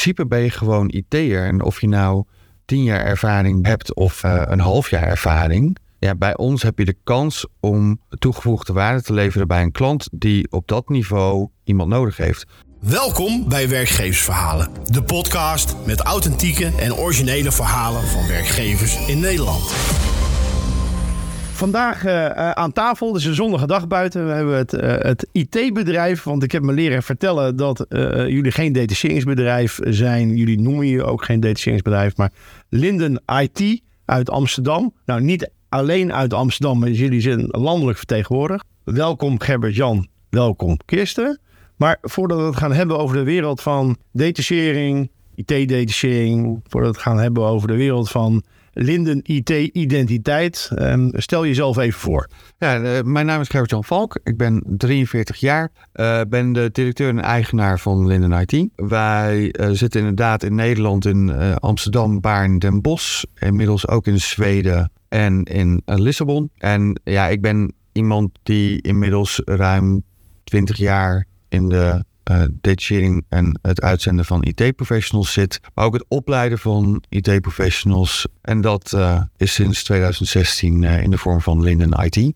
principe 0.00 0.26
ben 0.26 0.40
je 0.40 0.50
gewoon 0.50 0.88
IT'er. 0.88 1.46
En 1.46 1.62
of 1.62 1.80
je 1.80 1.88
nou 1.88 2.24
tien 2.64 2.82
jaar 2.82 3.04
ervaring 3.04 3.66
hebt 3.66 3.94
of 3.94 4.22
uh, 4.24 4.42
een 4.44 4.60
half 4.60 4.90
jaar 4.90 5.02
ervaring. 5.02 5.76
Ja, 5.98 6.14
bij 6.14 6.36
ons 6.36 6.62
heb 6.62 6.78
je 6.78 6.84
de 6.84 6.96
kans 7.04 7.46
om 7.60 8.00
toegevoegde 8.18 8.72
waarde 8.72 9.02
te 9.02 9.12
leveren 9.12 9.48
bij 9.48 9.62
een 9.62 9.72
klant 9.72 10.08
die 10.12 10.50
op 10.50 10.68
dat 10.68 10.88
niveau 10.88 11.48
iemand 11.64 11.88
nodig 11.88 12.16
heeft. 12.16 12.46
Welkom 12.80 13.48
bij 13.48 13.68
Werkgeversverhalen, 13.68 14.68
de 14.90 15.02
podcast 15.02 15.76
met 15.86 16.00
authentieke 16.00 16.72
en 16.78 16.94
originele 16.94 17.52
verhalen 17.52 18.02
van 18.02 18.26
werkgevers 18.26 19.06
in 19.06 19.20
Nederland. 19.20 19.74
Vandaag 21.60 22.06
uh, 22.06 22.50
aan 22.50 22.72
tafel, 22.72 23.06
het 23.06 23.16
is 23.16 23.24
een 23.24 23.34
zonnige 23.34 23.66
dag 23.66 23.86
buiten. 23.86 24.26
We 24.26 24.32
hebben 24.32 24.56
het, 24.56 24.72
uh, 24.72 24.80
het 24.82 25.28
IT-bedrijf, 25.32 26.22
want 26.22 26.42
ik 26.42 26.52
heb 26.52 26.62
me 26.62 26.72
leren 26.72 27.02
vertellen 27.02 27.56
dat 27.56 27.86
jullie 27.88 28.50
geen 28.50 28.72
detacheringsbedrijf 28.72 29.78
zijn. 29.82 30.36
Jullie 30.36 30.60
noemen 30.60 30.86
je 30.86 31.04
ook 31.04 31.24
geen 31.24 31.40
detacheringsbedrijf, 31.40 32.16
maar 32.16 32.32
Linden 32.68 33.22
IT 33.26 33.80
uit 34.04 34.30
Amsterdam. 34.30 34.94
Nou, 35.06 35.20
niet 35.20 35.50
alleen 35.68 36.12
uit 36.12 36.34
Amsterdam, 36.34 36.78
maar 36.78 36.90
jullie 36.90 37.20
zijn 37.20 37.46
landelijk 37.46 37.98
vertegenwoordigd. 37.98 38.64
Welkom 38.84 39.40
Gerbert-Jan, 39.40 40.08
welkom 40.30 40.76
Kirsten. 40.84 41.40
Maar 41.76 41.98
voordat 42.02 42.38
we 42.38 42.44
het 42.44 42.56
gaan 42.56 42.72
hebben 42.72 42.98
over 42.98 43.16
de 43.16 43.24
wereld 43.24 43.62
van 43.62 43.96
detachering, 44.12 45.10
IT-detachering, 45.34 46.60
voordat 46.68 46.90
we 46.90 46.96
het 46.96 47.06
gaan 47.06 47.18
hebben 47.18 47.42
over 47.44 47.68
de 47.68 47.76
wereld 47.76 48.10
van 48.10 48.44
Linden 48.72 49.20
IT 49.22 49.50
Identiteit. 49.50 50.70
Um, 50.78 51.10
stel 51.14 51.46
jezelf 51.46 51.78
even 51.78 52.00
voor. 52.00 52.28
Ja, 52.58 52.80
uh, 52.80 53.02
mijn 53.02 53.26
naam 53.26 53.40
is 53.40 53.48
Gerrit-Jan 53.48 53.84
Valk. 53.84 54.20
Ik 54.24 54.36
ben 54.36 54.62
43 54.66 55.36
jaar. 55.36 55.72
Uh, 55.94 56.20
ben 56.28 56.52
de 56.52 56.68
directeur 56.72 57.08
en 57.08 57.20
eigenaar 57.20 57.78
van 57.78 58.06
Linden 58.06 58.46
IT. 58.46 58.68
Wij 58.76 59.54
uh, 59.60 59.68
zitten 59.70 60.00
inderdaad 60.00 60.42
in 60.42 60.54
Nederland, 60.54 61.06
in 61.06 61.30
Amsterdam, 61.58 62.20
Baarn, 62.20 62.58
Den 62.58 62.80
Bosch. 62.80 63.24
Inmiddels 63.38 63.88
ook 63.88 64.06
in 64.06 64.20
Zweden 64.20 64.92
en 65.08 65.42
in 65.42 65.82
Lissabon. 65.84 66.50
En 66.56 67.00
ja, 67.04 67.28
ik 67.28 67.40
ben 67.40 67.72
iemand 67.92 68.30
die 68.42 68.82
inmiddels 68.82 69.42
ruim 69.44 70.02
20 70.44 70.76
jaar 70.76 71.26
in 71.48 71.68
de 71.68 72.04
uh, 72.30 72.42
detachering 72.50 73.24
en 73.28 73.58
het 73.62 73.80
uitzenden 73.80 74.24
van 74.24 74.42
IT-professionals 74.42 75.32
zit. 75.32 75.60
Maar 75.74 75.84
ook 75.84 75.92
het 75.92 76.04
opleiden 76.08 76.58
van 76.58 77.02
IT-professionals. 77.08 78.26
En 78.42 78.60
dat 78.60 78.92
uh, 78.94 79.22
is 79.36 79.52
sinds 79.54 79.84
2016 79.84 80.82
uh, 80.82 81.02
in 81.02 81.10
de 81.10 81.18
vorm 81.18 81.40
van 81.40 81.62
Linden 81.62 82.04
IT. 82.04 82.32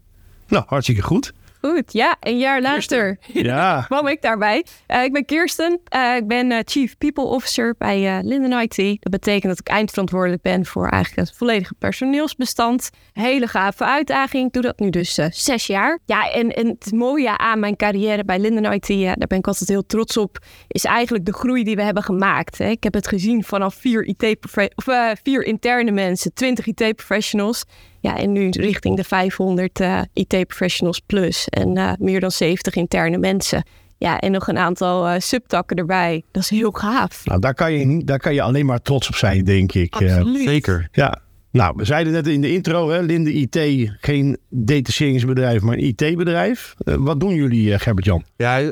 Nou, 0.48 0.64
hartstikke 0.66 1.02
goed. 1.02 1.32
Goed, 1.66 1.92
ja, 1.92 2.16
een 2.20 2.38
jaar 2.38 2.62
later 2.62 3.18
ja. 3.32 3.80
kwam 3.88 4.06
ik 4.06 4.22
daarbij. 4.22 4.64
Uh, 4.88 5.02
ik 5.02 5.12
ben 5.12 5.24
Kirsten. 5.24 5.80
Uh, 5.96 6.16
ik 6.16 6.26
ben 6.26 6.50
uh, 6.50 6.58
Chief 6.64 6.98
People 6.98 7.24
Officer 7.24 7.74
bij 7.78 8.22
Linden 8.22 8.60
IT. 8.60 8.76
Dat 8.76 9.12
betekent 9.12 9.44
dat 9.44 9.58
ik 9.58 9.68
eindverantwoordelijk 9.68 10.42
ben 10.42 10.66
voor 10.66 10.88
eigenlijk 10.88 11.28
het 11.28 11.36
volledige 11.36 11.74
personeelsbestand. 11.78 12.90
Hele 13.12 13.46
gave 13.46 13.84
uitdaging. 13.84 14.46
Ik 14.46 14.52
doe 14.52 14.62
dat 14.62 14.78
nu 14.78 14.90
dus 14.90 15.18
zes 15.30 15.66
jaar. 15.66 15.98
Ja, 16.04 16.30
en, 16.30 16.54
en 16.54 16.66
het 16.66 16.92
mooie 16.92 17.38
aan 17.38 17.60
mijn 17.60 17.76
carrière 17.76 18.24
bij 18.24 18.38
Linden 18.38 18.72
IT, 18.72 18.88
daar 18.88 19.26
ben 19.28 19.38
ik 19.38 19.46
altijd 19.46 19.68
heel 19.68 19.86
trots 19.86 20.16
op, 20.16 20.38
is 20.68 20.84
eigenlijk 20.84 21.24
de 21.24 21.32
groei 21.32 21.64
die 21.64 21.76
we 21.76 21.82
hebben 21.82 22.02
gemaakt. 22.02 22.58
Hè. 22.58 22.68
Ik 22.68 22.82
heb 22.82 22.94
het 22.94 23.08
gezien 23.08 23.44
vanaf 23.44 23.74
vier, 23.74 24.04
IT 24.04 24.36
of, 24.74 24.86
vier 25.22 25.42
interne 25.42 25.90
mensen, 25.90 26.34
20 26.34 26.66
IT-professionals. 26.66 27.64
Ja, 28.04 28.16
en 28.16 28.32
nu 28.32 28.48
richting 28.50 28.96
de 28.96 29.04
500 29.04 29.80
uh, 29.80 30.00
IT-professionals 30.12 31.00
plus 31.06 31.48
en 31.48 31.76
uh, 31.76 31.92
meer 31.98 32.20
dan 32.20 32.30
70 32.30 32.74
interne 32.74 33.18
mensen. 33.18 33.64
Ja, 33.98 34.20
en 34.20 34.32
nog 34.32 34.48
een 34.48 34.58
aantal 34.58 35.08
uh, 35.08 35.14
subtakken 35.18 35.76
erbij. 35.76 36.22
Dat 36.30 36.42
is 36.42 36.50
heel 36.50 36.70
gaaf. 36.70 37.24
Nou, 37.24 37.40
daar 37.40 37.54
kan 37.54 37.72
je, 37.72 38.04
daar 38.04 38.18
kan 38.18 38.34
je 38.34 38.42
alleen 38.42 38.66
maar 38.66 38.82
trots 38.82 39.08
op 39.08 39.14
zijn, 39.14 39.44
denk 39.44 39.72
ik. 39.72 39.94
Absoluut. 39.94 40.48
Zeker. 40.48 40.88
Ja. 40.92 41.22
Nou, 41.50 41.74
we 41.76 41.84
zeiden 41.84 42.12
net 42.12 42.26
in 42.26 42.40
de 42.40 42.52
intro, 42.52 42.90
hè, 42.90 43.00
Linde 43.00 43.32
IT, 43.32 43.58
geen 44.00 44.38
detacheringsbedrijf, 44.48 45.62
maar 45.62 45.76
een 45.76 45.84
IT-bedrijf. 45.84 46.74
wat 46.84 47.20
doen 47.20 47.34
jullie, 47.34 47.78
Gerbert-Jan? 47.78 48.24
Ja, 48.36 48.70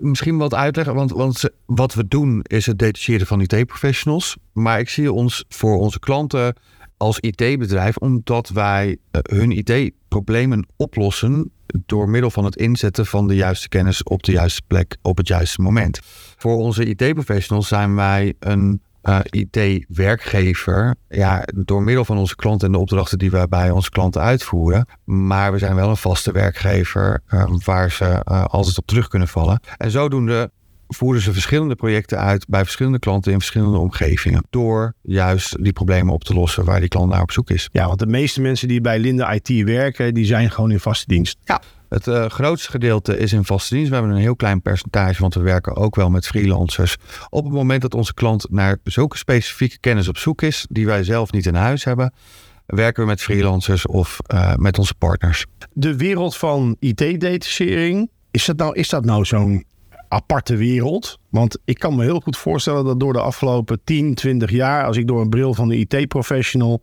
misschien 0.00 0.36
wat 0.36 0.54
uitleggen, 0.54 0.94
want, 0.94 1.10
want 1.10 1.44
wat 1.66 1.94
we 1.94 2.08
doen 2.08 2.40
is 2.42 2.66
het 2.66 2.78
detacheren 2.78 3.26
van 3.26 3.40
IT-professionals. 3.40 4.36
Maar 4.52 4.80
ik 4.80 4.88
zie 4.88 5.12
ons 5.12 5.44
voor 5.48 5.78
onze 5.78 5.98
klanten 5.98 6.54
als 6.98 7.20
IT-bedrijf, 7.20 7.96
omdat 7.96 8.48
wij 8.48 8.88
uh, 8.88 9.20
hun 9.22 9.50
IT-problemen 9.50 10.66
oplossen 10.76 11.50
door 11.86 12.08
middel 12.08 12.30
van 12.30 12.44
het 12.44 12.56
inzetten 12.56 13.06
van 13.06 13.26
de 13.26 13.34
juiste 13.34 13.68
kennis 13.68 14.02
op 14.02 14.22
de 14.22 14.32
juiste 14.32 14.62
plek 14.66 14.96
op 15.02 15.16
het 15.16 15.28
juiste 15.28 15.62
moment. 15.62 16.00
Voor 16.36 16.56
onze 16.56 16.84
IT-professionals 16.84 17.68
zijn 17.68 17.94
wij 17.94 18.34
een 18.38 18.82
uh, 19.02 19.18
IT-werkgever, 19.30 20.94
ja, 21.08 21.44
door 21.54 21.82
middel 21.82 22.04
van 22.04 22.18
onze 22.18 22.36
klanten 22.36 22.66
en 22.66 22.72
de 22.72 22.78
opdrachten 22.78 23.18
die 23.18 23.30
wij 23.30 23.48
bij 23.48 23.70
onze 23.70 23.90
klanten 23.90 24.20
uitvoeren. 24.20 24.86
Maar 25.04 25.52
we 25.52 25.58
zijn 25.58 25.74
wel 25.74 25.88
een 25.88 25.96
vaste 25.96 26.32
werkgever 26.32 27.20
uh, 27.30 27.44
waar 27.64 27.90
ze 27.90 28.22
altijd 28.24 28.78
op 28.78 28.86
terug 28.86 29.08
kunnen 29.08 29.28
vallen. 29.28 29.60
En 29.76 29.90
zodoende 29.90 30.50
voeren 30.88 31.22
ze 31.22 31.32
verschillende 31.32 31.74
projecten 31.74 32.18
uit 32.18 32.46
bij 32.48 32.62
verschillende 32.62 32.98
klanten 32.98 33.32
in 33.32 33.38
verschillende 33.38 33.78
omgevingen. 33.78 34.44
Door 34.50 34.94
juist 35.02 35.64
die 35.64 35.72
problemen 35.72 36.14
op 36.14 36.24
te 36.24 36.34
lossen 36.34 36.64
waar 36.64 36.80
die 36.80 36.88
klant 36.88 37.10
naar 37.10 37.22
op 37.22 37.32
zoek 37.32 37.50
is. 37.50 37.68
Ja, 37.72 37.86
want 37.86 37.98
de 37.98 38.06
meeste 38.06 38.40
mensen 38.40 38.68
die 38.68 38.80
bij 38.80 38.98
Linde 38.98 39.40
IT 39.42 39.64
werken, 39.64 40.14
die 40.14 40.24
zijn 40.24 40.50
gewoon 40.50 40.70
in 40.70 40.80
vaste 40.80 41.06
dienst. 41.06 41.38
Ja. 41.44 41.60
Het 41.88 42.06
uh, 42.06 42.26
grootste 42.26 42.70
gedeelte 42.70 43.18
is 43.18 43.32
in 43.32 43.44
vaste 43.44 43.74
dienst. 43.74 43.88
We 43.90 43.96
hebben 43.96 44.14
een 44.14 44.20
heel 44.20 44.36
klein 44.36 44.62
percentage, 44.62 45.20
want 45.20 45.34
we 45.34 45.40
werken 45.40 45.76
ook 45.76 45.96
wel 45.96 46.10
met 46.10 46.26
freelancers. 46.26 46.96
Op 47.28 47.44
het 47.44 47.52
moment 47.52 47.82
dat 47.82 47.94
onze 47.94 48.14
klant 48.14 48.46
naar 48.50 48.78
zulke 48.84 49.16
specifieke 49.16 49.78
kennis 49.78 50.08
op 50.08 50.18
zoek 50.18 50.42
is, 50.42 50.66
die 50.70 50.86
wij 50.86 51.04
zelf 51.04 51.32
niet 51.32 51.46
in 51.46 51.54
huis 51.54 51.84
hebben, 51.84 52.12
werken 52.66 53.02
we 53.02 53.08
met 53.08 53.22
freelancers 53.22 53.86
of 53.86 54.18
uh, 54.34 54.54
met 54.54 54.78
onze 54.78 54.94
partners. 54.94 55.46
De 55.72 55.96
wereld 55.96 56.36
van 56.36 56.76
IT-detachering, 56.78 58.10
is 58.30 58.44
dat 58.44 58.56
nou, 58.56 58.74
is 58.74 58.88
dat 58.88 59.04
nou 59.04 59.24
zo'n 59.24 59.64
aparte 60.08 60.56
wereld. 60.56 61.18
Want 61.30 61.58
ik 61.64 61.78
kan 61.78 61.96
me 61.96 62.02
heel 62.02 62.20
goed 62.20 62.36
voorstellen 62.36 62.84
dat 62.84 63.00
door 63.00 63.12
de 63.12 63.20
afgelopen 63.20 63.80
10, 63.84 64.14
20 64.14 64.50
jaar, 64.50 64.84
als 64.84 64.96
ik 64.96 65.06
door 65.06 65.20
een 65.20 65.28
bril 65.28 65.54
van 65.54 65.68
de 65.68 65.76
IT-professional 65.76 66.82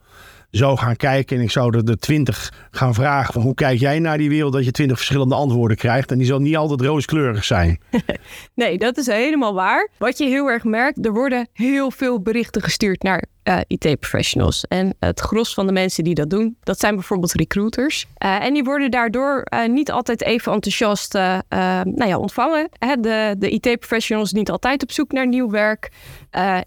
zou 0.51 0.77
gaan 0.77 0.95
kijken 0.95 1.37
en 1.37 1.43
ik 1.43 1.51
zou 1.51 1.77
er 1.77 1.85
de 1.85 1.97
20 1.97 2.67
gaan 2.71 2.93
vragen 2.93 3.33
van 3.33 3.41
hoe 3.41 3.53
kijk 3.53 3.79
jij 3.79 3.99
naar 3.99 4.17
die 4.17 4.29
wereld, 4.29 4.53
dat 4.53 4.65
je 4.65 4.71
20 4.71 4.97
verschillende 4.97 5.35
antwoorden 5.35 5.77
krijgt. 5.77 6.11
En 6.11 6.17
die 6.17 6.27
zal 6.27 6.39
niet 6.39 6.57
altijd 6.57 6.81
rooskleurig 6.81 7.43
zijn. 7.43 7.79
nee, 8.55 8.77
dat 8.77 8.97
is 8.97 9.05
helemaal 9.05 9.53
waar. 9.53 9.89
Wat 9.97 10.17
je 10.17 10.25
heel 10.25 10.47
erg 10.47 10.63
merkt, 10.63 11.05
er 11.05 11.13
worden 11.13 11.47
heel 11.53 11.91
veel 11.91 12.21
berichten 12.21 12.61
gestuurd 12.61 13.03
naar 13.03 13.25
uh, 13.49 13.59
IT-professionals. 13.67 14.65
En 14.67 14.95
het 14.99 15.19
gros 15.19 15.53
van 15.53 15.65
de 15.65 15.71
mensen 15.71 16.03
die 16.03 16.15
dat 16.15 16.29
doen, 16.29 16.57
dat 16.63 16.79
zijn 16.79 16.95
bijvoorbeeld 16.95 17.33
recruiters. 17.33 18.05
Uh, 18.23 18.43
en 18.43 18.53
die 18.53 18.63
worden 18.63 18.91
daardoor 18.91 19.47
uh, 19.53 19.67
niet 19.67 19.91
altijd 19.91 20.21
even 20.21 20.53
enthousiast 20.53 21.13
nou 21.13 22.05
ja, 22.05 22.17
ontvangen. 22.17 22.69
Hè? 22.79 22.95
De, 22.95 23.35
de 23.37 23.49
IT-professionals 23.49 24.31
niet 24.31 24.49
altijd 24.49 24.83
op 24.83 24.91
zoek 24.91 25.11
naar 25.11 25.27
nieuw 25.27 25.49
werk. 25.49 25.91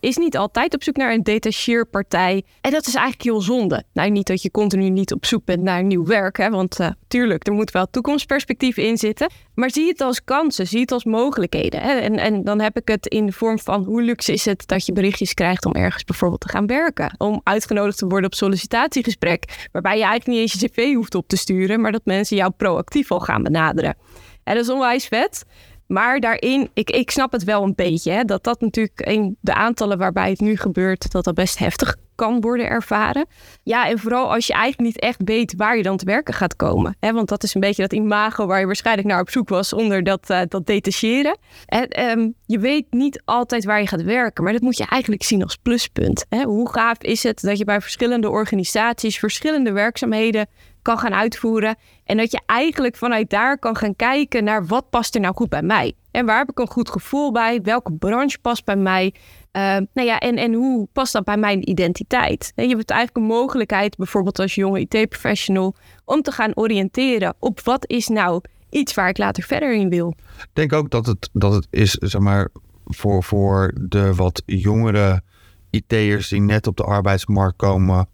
is 0.00 0.16
niet 0.16 0.36
altijd 0.36 0.74
op 0.74 0.82
zoek 0.82 0.96
naar 0.96 1.12
een 1.12 1.22
detacheerpartij. 1.22 2.42
En 2.60 2.70
dat 2.70 2.86
is 2.86 2.94
eigenlijk 2.94 3.24
heel 3.24 3.40
zonde. 3.40 3.84
Nou, 3.92 4.10
niet 4.10 4.26
dat 4.26 4.42
je 4.42 4.50
continu 4.50 4.88
niet 4.90 5.12
op 5.12 5.26
zoek 5.26 5.44
bent 5.44 5.62
naar 5.62 5.84
nieuw 5.84 6.04
werk. 6.04 6.36
Hè? 6.36 6.50
Want 6.50 6.78
tuurlijk, 7.08 7.46
er 7.46 7.52
moet 7.52 7.70
wel 7.70 7.86
toekomstperspectief 7.90 8.76
in 8.76 8.96
zitten. 8.96 9.30
Maar 9.58 9.70
zie 9.70 9.88
het 9.88 10.00
als 10.00 10.24
kansen, 10.24 10.66
zie 10.66 10.80
het 10.80 10.92
als 10.92 11.04
mogelijkheden. 11.04 11.80
Hè? 11.80 11.92
En, 11.92 12.18
en 12.18 12.44
dan 12.44 12.60
heb 12.60 12.76
ik 12.76 12.88
het 12.88 13.06
in 13.06 13.26
de 13.26 13.32
vorm 13.32 13.58
van 13.58 13.84
hoe 13.84 14.02
luxe 14.02 14.32
is 14.32 14.44
het 14.44 14.66
dat 14.66 14.86
je 14.86 14.92
berichtjes 14.92 15.34
krijgt 15.34 15.66
om 15.66 15.72
ergens 15.72 16.04
bijvoorbeeld 16.04 16.40
te 16.40 16.48
gaan 16.48 16.66
werken. 16.66 17.14
Om 17.16 17.40
uitgenodigd 17.44 17.98
te 17.98 18.06
worden 18.06 18.26
op 18.26 18.34
sollicitatiegesprek. 18.34 19.68
Waarbij 19.72 19.96
je 19.96 20.04
eigenlijk 20.04 20.26
niet 20.26 20.38
eens 20.38 20.60
je 20.60 20.68
cv 20.68 20.94
hoeft 20.94 21.14
op 21.14 21.28
te 21.28 21.36
sturen, 21.36 21.80
maar 21.80 21.92
dat 21.92 22.04
mensen 22.04 22.36
jou 22.36 22.52
proactief 22.56 23.10
al 23.10 23.20
gaan 23.20 23.42
benaderen. 23.42 23.96
En 24.44 24.54
dat 24.54 24.64
is 24.64 24.70
onwijs 24.70 25.06
vet. 25.06 25.44
Maar 25.88 26.20
daarin, 26.20 26.70
ik, 26.74 26.90
ik 26.90 27.10
snap 27.10 27.32
het 27.32 27.44
wel 27.44 27.62
een 27.62 27.74
beetje, 27.74 28.12
hè, 28.12 28.24
dat 28.24 28.44
dat 28.44 28.60
natuurlijk 28.60 29.06
een, 29.06 29.36
de 29.40 29.54
aantallen 29.54 29.98
waarbij 29.98 30.30
het 30.30 30.40
nu 30.40 30.56
gebeurt, 30.56 31.12
dat 31.12 31.24
dat 31.24 31.34
best 31.34 31.58
heftig 31.58 31.96
kan 32.14 32.40
worden 32.40 32.68
ervaren. 32.68 33.26
Ja, 33.62 33.88
en 33.88 33.98
vooral 33.98 34.34
als 34.34 34.46
je 34.46 34.52
eigenlijk 34.52 34.82
niet 34.82 35.00
echt 35.00 35.20
weet 35.24 35.54
waar 35.56 35.76
je 35.76 35.82
dan 35.82 35.96
te 35.96 36.04
werken 36.04 36.34
gaat 36.34 36.56
komen. 36.56 36.96
Hè, 37.00 37.12
want 37.12 37.28
dat 37.28 37.42
is 37.42 37.54
een 37.54 37.60
beetje 37.60 37.82
dat 37.82 37.92
imago 37.92 38.46
waar 38.46 38.60
je 38.60 38.66
waarschijnlijk 38.66 39.08
naar 39.08 39.20
op 39.20 39.30
zoek 39.30 39.48
was 39.48 39.72
onder 39.72 40.02
dat, 40.02 40.30
uh, 40.30 40.40
dat 40.48 40.66
detacheren. 40.66 41.38
En, 41.66 42.10
um, 42.10 42.34
je 42.46 42.58
weet 42.58 42.86
niet 42.90 43.22
altijd 43.24 43.64
waar 43.64 43.80
je 43.80 43.86
gaat 43.86 44.02
werken, 44.02 44.44
maar 44.44 44.52
dat 44.52 44.62
moet 44.62 44.76
je 44.76 44.86
eigenlijk 44.86 45.22
zien 45.22 45.42
als 45.42 45.56
pluspunt. 45.56 46.26
Hè. 46.28 46.42
Hoe 46.42 46.72
gaaf 46.72 46.98
is 47.02 47.22
het 47.22 47.40
dat 47.40 47.58
je 47.58 47.64
bij 47.64 47.80
verschillende 47.80 48.30
organisaties 48.30 49.18
verschillende 49.18 49.72
werkzaamheden 49.72 50.46
kan 50.88 50.98
gaan 50.98 51.14
uitvoeren. 51.14 51.76
En 52.04 52.16
dat 52.16 52.30
je 52.30 52.40
eigenlijk 52.46 52.96
vanuit 52.96 53.30
daar 53.30 53.58
kan 53.58 53.76
gaan 53.76 53.96
kijken 53.96 54.44
naar 54.44 54.66
wat 54.66 54.90
past 54.90 55.14
er 55.14 55.20
nou 55.20 55.34
goed 55.34 55.48
bij 55.48 55.62
mij. 55.62 55.92
En 56.10 56.26
waar 56.26 56.38
heb 56.38 56.50
ik 56.50 56.58
een 56.58 56.68
goed 56.68 56.90
gevoel 56.90 57.32
bij? 57.32 57.62
Welke 57.62 57.92
branche 57.92 58.38
past 58.38 58.64
bij 58.64 58.76
mij? 58.76 59.14
Uh, 59.52 59.62
nou 59.94 60.06
ja, 60.06 60.18
en, 60.18 60.36
en 60.36 60.52
hoe 60.52 60.88
past 60.92 61.12
dat 61.12 61.24
bij 61.24 61.36
mijn 61.36 61.70
identiteit? 61.70 62.52
En 62.54 62.68
je 62.68 62.76
hebt 62.76 62.90
eigenlijk 62.90 63.20
een 63.20 63.36
mogelijkheid, 63.36 63.96
bijvoorbeeld 63.96 64.38
als 64.38 64.54
jonge 64.54 64.80
IT-professional, 64.80 65.74
om 66.04 66.22
te 66.22 66.32
gaan 66.32 66.56
oriënteren 66.56 67.34
op 67.38 67.60
wat 67.60 67.88
is 67.88 68.08
nou 68.08 68.40
iets 68.70 68.94
waar 68.94 69.08
ik 69.08 69.18
later 69.18 69.42
verder 69.42 69.74
in 69.74 69.88
wil. 69.88 70.14
Ik 70.38 70.50
denk 70.52 70.72
ook 70.72 70.90
dat 70.90 71.06
het, 71.06 71.30
dat 71.32 71.52
het 71.52 71.66
is, 71.70 71.90
zeg 71.90 72.20
maar, 72.20 72.48
voor, 72.84 73.22
voor 73.24 73.72
de 73.80 74.14
wat 74.14 74.42
jongere 74.46 75.22
IT'ers 75.70 76.28
die 76.28 76.40
net 76.40 76.66
op 76.66 76.76
de 76.76 76.84
arbeidsmarkt 76.84 77.56
komen 77.56 78.08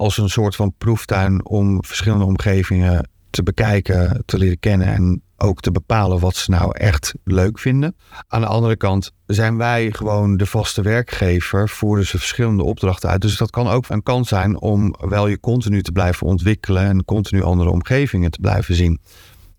als 0.00 0.18
een 0.18 0.30
soort 0.30 0.56
van 0.56 0.74
proeftuin 0.78 1.46
om 1.46 1.84
verschillende 1.84 2.24
omgevingen 2.24 3.08
te 3.30 3.42
bekijken, 3.42 4.22
te 4.26 4.38
leren 4.38 4.58
kennen 4.58 4.86
en 4.86 5.22
ook 5.36 5.60
te 5.60 5.70
bepalen 5.70 6.20
wat 6.20 6.36
ze 6.36 6.50
nou 6.50 6.76
echt 6.76 7.14
leuk 7.24 7.58
vinden. 7.58 7.96
Aan 8.28 8.40
de 8.40 8.46
andere 8.46 8.76
kant 8.76 9.12
zijn 9.26 9.56
wij 9.56 9.92
gewoon 9.92 10.36
de 10.36 10.46
vaste 10.46 10.82
werkgever, 10.82 11.68
voeren 11.68 12.06
ze 12.06 12.18
verschillende 12.18 12.62
opdrachten 12.62 13.10
uit. 13.10 13.20
Dus 13.20 13.36
dat 13.36 13.50
kan 13.50 13.68
ook 13.68 13.88
een 13.88 14.02
kans 14.02 14.28
zijn 14.28 14.60
om 14.60 14.94
wel 15.00 15.26
je 15.26 15.40
continu 15.40 15.82
te 15.82 15.92
blijven 15.92 16.26
ontwikkelen 16.26 16.82
en 16.82 17.04
continu 17.04 17.42
andere 17.42 17.70
omgevingen 17.70 18.30
te 18.30 18.40
blijven 18.40 18.74
zien. 18.74 19.00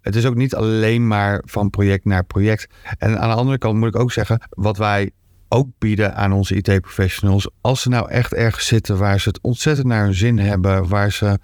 Het 0.02 0.16
is 0.16 0.26
ook 0.26 0.36
niet 0.36 0.56
alleen 0.56 1.08
maar 1.08 1.44
van 1.46 1.70
project 1.70 2.06
naar 2.06 2.24
project. 2.24 2.68
En 2.98 3.20
aan 3.20 3.30
de 3.30 3.36
andere 3.36 3.58
kant 3.58 3.78
moet 3.78 3.96
ik 3.96 4.00
ook 4.02 4.12
zeggen, 4.12 4.42
wat 4.50 4.78
wij 4.78 5.12
ook 5.52 5.68
bieden 5.78 6.16
aan 6.16 6.34
onze 6.34 6.56
IT-professionals, 6.56 7.50
als 7.62 7.82
ze 7.82 7.90
nou 7.90 8.10
echt 8.10 8.34
ergens 8.34 8.68
zitten 8.68 8.98
waar 8.98 9.20
ze 9.20 9.30
het 9.30 9.42
ontzettend 9.42 9.88
naar 9.88 10.04
hun 10.04 10.14
zin 10.14 10.40
hebben, 10.40 10.88
waar 10.88 11.12
ze 11.12 11.40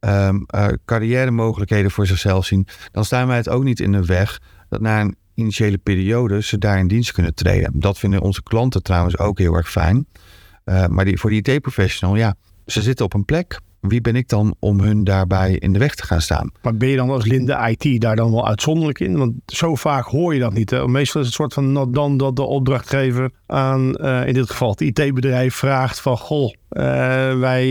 um, 0.00 0.46
uh, 0.54 0.66
carrière 0.84 1.30
mogelijkheden 1.30 1.90
voor 1.90 2.06
zichzelf 2.06 2.46
zien, 2.46 2.66
dan 2.92 3.04
staan 3.04 3.26
wij 3.26 3.36
het 3.36 3.48
ook 3.48 3.64
niet 3.64 3.80
in 3.80 3.92
de 3.92 4.04
weg 4.04 4.40
dat 4.68 4.80
na 4.80 5.00
een 5.00 5.16
initiële 5.34 5.78
periode 5.78 6.42
ze 6.42 6.58
daar 6.58 6.78
in 6.78 6.88
dienst 6.88 7.12
kunnen 7.12 7.34
treden. 7.34 7.70
Dat 7.74 7.98
vinden 7.98 8.20
onze 8.20 8.42
klanten 8.42 8.82
trouwens 8.82 9.18
ook 9.18 9.38
heel 9.38 9.54
erg 9.54 9.70
fijn. 9.70 10.06
Uh, 10.64 10.86
maar 10.86 11.04
die, 11.04 11.18
voor 11.18 11.30
die 11.30 11.42
IT-professional, 11.42 12.16
ja, 12.16 12.34
ze 12.66 12.82
zitten 12.82 13.04
op 13.04 13.14
een 13.14 13.24
plek. 13.24 13.60
Wie 13.80 14.00
ben 14.00 14.16
ik 14.16 14.28
dan 14.28 14.54
om 14.58 14.80
hun 14.80 15.04
daarbij 15.04 15.52
in 15.52 15.72
de 15.72 15.78
weg 15.78 15.94
te 15.94 16.06
gaan 16.06 16.20
staan? 16.20 16.50
Maar 16.62 16.76
ben 16.76 16.88
je 16.88 16.96
dan 16.96 17.10
als 17.10 17.26
Linde 17.26 17.76
IT 17.76 18.00
daar 18.00 18.16
dan 18.16 18.32
wel 18.32 18.46
uitzonderlijk 18.46 19.00
in? 19.00 19.18
Want 19.18 19.32
zo 19.46 19.74
vaak 19.74 20.04
hoor 20.04 20.34
je 20.34 20.40
dat 20.40 20.52
niet. 20.52 20.70
Hè? 20.70 20.88
Meestal 20.88 21.20
is 21.20 21.26
het 21.26 21.36
soort 21.36 21.54
van 21.54 21.92
dan 21.92 22.16
dat 22.16 22.36
de 22.36 22.42
opdrachtgever 22.42 23.30
aan, 23.46 23.94
uh, 24.00 24.26
in 24.26 24.34
dit 24.34 24.50
geval 24.50 24.70
het 24.70 24.80
IT-bedrijf, 24.80 25.54
vraagt 25.54 26.00
van... 26.00 26.18
Goh, 26.18 26.52
wij 27.38 27.66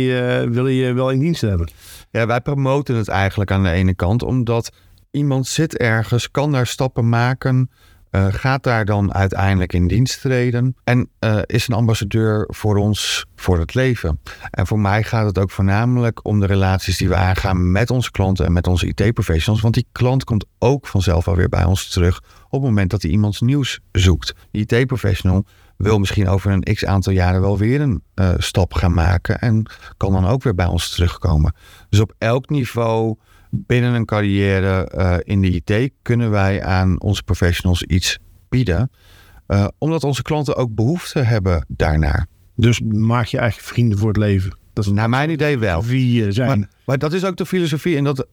willen 0.49 0.73
je 0.73 0.93
wel 0.93 1.09
in 1.09 1.19
dienst 1.19 1.41
hebben. 1.41 1.69
Ja, 2.11 2.25
wij 2.25 2.41
promoten 2.41 2.95
het 2.95 3.07
eigenlijk 3.07 3.51
aan 3.51 3.63
de 3.63 3.69
ene 3.69 3.95
kant, 3.95 4.23
omdat 4.23 4.71
iemand 5.11 5.47
zit 5.47 5.77
ergens, 5.77 6.31
kan 6.31 6.51
daar 6.51 6.67
stappen 6.67 7.09
maken, 7.09 7.69
uh, 8.11 8.27
gaat 8.29 8.63
daar 8.63 8.85
dan 8.85 9.13
uiteindelijk 9.13 9.73
in 9.73 9.87
dienst 9.87 10.21
treden 10.21 10.75
en 10.83 11.09
uh, 11.19 11.39
is 11.45 11.67
een 11.67 11.75
ambassadeur 11.75 12.47
voor 12.47 12.77
ons 12.77 13.25
voor 13.35 13.59
het 13.59 13.73
leven. 13.73 14.19
En 14.51 14.67
voor 14.67 14.79
mij 14.79 15.03
gaat 15.03 15.25
het 15.25 15.37
ook 15.37 15.51
voornamelijk 15.51 16.25
om 16.25 16.39
de 16.39 16.45
relaties 16.45 16.97
die 16.97 17.07
we 17.07 17.15
aangaan 17.15 17.71
met 17.71 17.89
onze 17.89 18.11
klanten 18.11 18.45
en 18.45 18.53
met 18.53 18.67
onze 18.67 18.87
IT-professionals, 18.87 19.61
want 19.61 19.73
die 19.73 19.87
klant 19.91 20.23
komt 20.23 20.45
ook 20.59 20.87
vanzelf 20.87 21.27
alweer 21.27 21.49
bij 21.49 21.63
ons 21.63 21.89
terug 21.89 22.17
op 22.45 22.51
het 22.51 22.69
moment 22.69 22.89
dat 22.89 23.01
hij 23.01 23.11
iemands 23.11 23.41
nieuws 23.41 23.79
zoekt. 23.91 24.33
Die 24.51 24.65
IT-professional 24.65 25.45
wil 25.77 25.99
misschien 25.99 26.27
over 26.27 26.51
een 26.51 26.63
x 26.63 26.85
aantal 26.85 27.13
jaren 27.13 27.41
wel 27.41 27.57
weer 27.57 27.81
een 27.81 28.03
uh, 28.15 28.33
stap 28.37 28.73
gaan 28.73 28.93
maken 28.93 29.39
en 29.39 29.65
kan 29.97 30.11
dan 30.11 30.25
ook 30.25 30.43
weer 30.43 30.55
bij 30.55 30.65
ons 30.65 30.89
terugkomen. 30.89 31.53
Dus 31.89 31.99
op 31.99 32.13
elk 32.17 32.49
niveau 32.49 33.15
binnen 33.49 33.93
een 33.93 34.05
carrière 34.05 34.91
uh, 34.95 35.15
in 35.23 35.41
de 35.41 35.49
IT 35.49 35.91
kunnen 36.01 36.29
wij 36.29 36.63
aan 36.63 37.01
onze 37.01 37.23
professionals 37.23 37.83
iets 37.83 38.19
bieden, 38.49 38.91
uh, 39.47 39.67
omdat 39.77 40.03
onze 40.03 40.21
klanten 40.21 40.55
ook 40.55 40.75
behoefte 40.75 41.19
hebben 41.19 41.65
daarnaar. 41.67 42.27
Dus 42.55 42.81
maak 42.81 43.25
je 43.25 43.37
eigen 43.37 43.63
vrienden 43.63 43.97
voor 43.97 44.07
het 44.07 44.17
leven. 44.17 44.57
Dat 44.73 44.85
is 44.85 44.91
naar 44.91 45.09
mijn 45.09 45.29
idee 45.29 45.57
wel. 45.57 45.83
Wie 45.83 46.31
zijn. 46.31 46.59
Maar, 46.59 46.69
maar, 46.85 46.97
dat 46.97 47.13
is 47.13 47.25
ook 47.25 47.37
de 47.37 47.45
filosofie 47.45 47.97
en 47.97 48.03
dat 48.03 48.27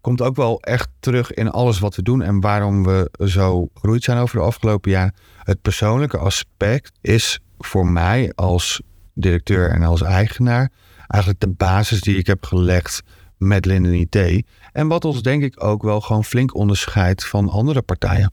komt 0.00 0.22
ook 0.22 0.36
wel 0.36 0.60
echt 0.60 0.88
terug 1.00 1.32
in 1.32 1.50
alles 1.50 1.78
wat 1.78 1.96
we 1.96 2.02
doen 2.02 2.22
en 2.22 2.40
waarom 2.40 2.84
we 2.84 3.10
zo 3.24 3.68
gegroeid 3.74 4.04
zijn 4.04 4.18
over 4.18 4.38
de 4.38 4.44
afgelopen 4.44 4.90
jaar. 4.90 5.14
Het 5.38 5.62
persoonlijke 5.62 6.18
aspect 6.18 6.92
is 7.00 7.40
voor 7.58 7.86
mij 7.86 8.32
als 8.34 8.82
directeur 9.14 9.70
en 9.70 9.82
als 9.82 10.02
eigenaar 10.02 10.70
eigenlijk 11.10 11.40
de 11.40 11.48
basis 11.48 12.00
die 12.00 12.16
ik 12.16 12.26
heb 12.26 12.44
gelegd 12.44 13.02
met 13.40 13.64
Linden 13.64 13.94
IT. 13.94 14.44
En 14.72 14.88
wat 14.88 15.04
ons 15.04 15.22
denk 15.22 15.42
ik 15.42 15.64
ook 15.64 15.82
wel 15.82 16.00
gewoon 16.00 16.24
flink 16.24 16.54
onderscheidt 16.54 17.24
van 17.24 17.48
andere 17.48 17.82
partijen. 17.82 18.32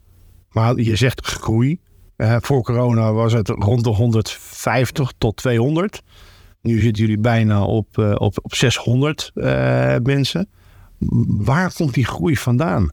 Maar 0.50 0.76
je 0.76 0.96
zegt 0.96 1.26
groei. 1.26 1.80
Uh, 2.18 2.36
voor 2.40 2.62
corona 2.64 3.14
was 3.14 3.34
het 3.34 3.50
rond 3.50 3.84
de 3.84 3.90
150 3.90 5.12
tot 5.18 5.36
200. 5.36 6.02
Nu 6.62 6.80
zitten 6.80 7.04
jullie 7.04 7.22
bijna 7.22 7.64
op, 7.64 7.98
uh, 7.98 8.16
op, 8.18 8.38
op 8.42 8.56
600 8.56 9.32
uh, 9.36 9.96
mensen. 10.04 10.50
Waar 11.28 11.74
komt 11.74 11.94
die 11.94 12.06
groei 12.06 12.38
vandaan? 12.38 12.92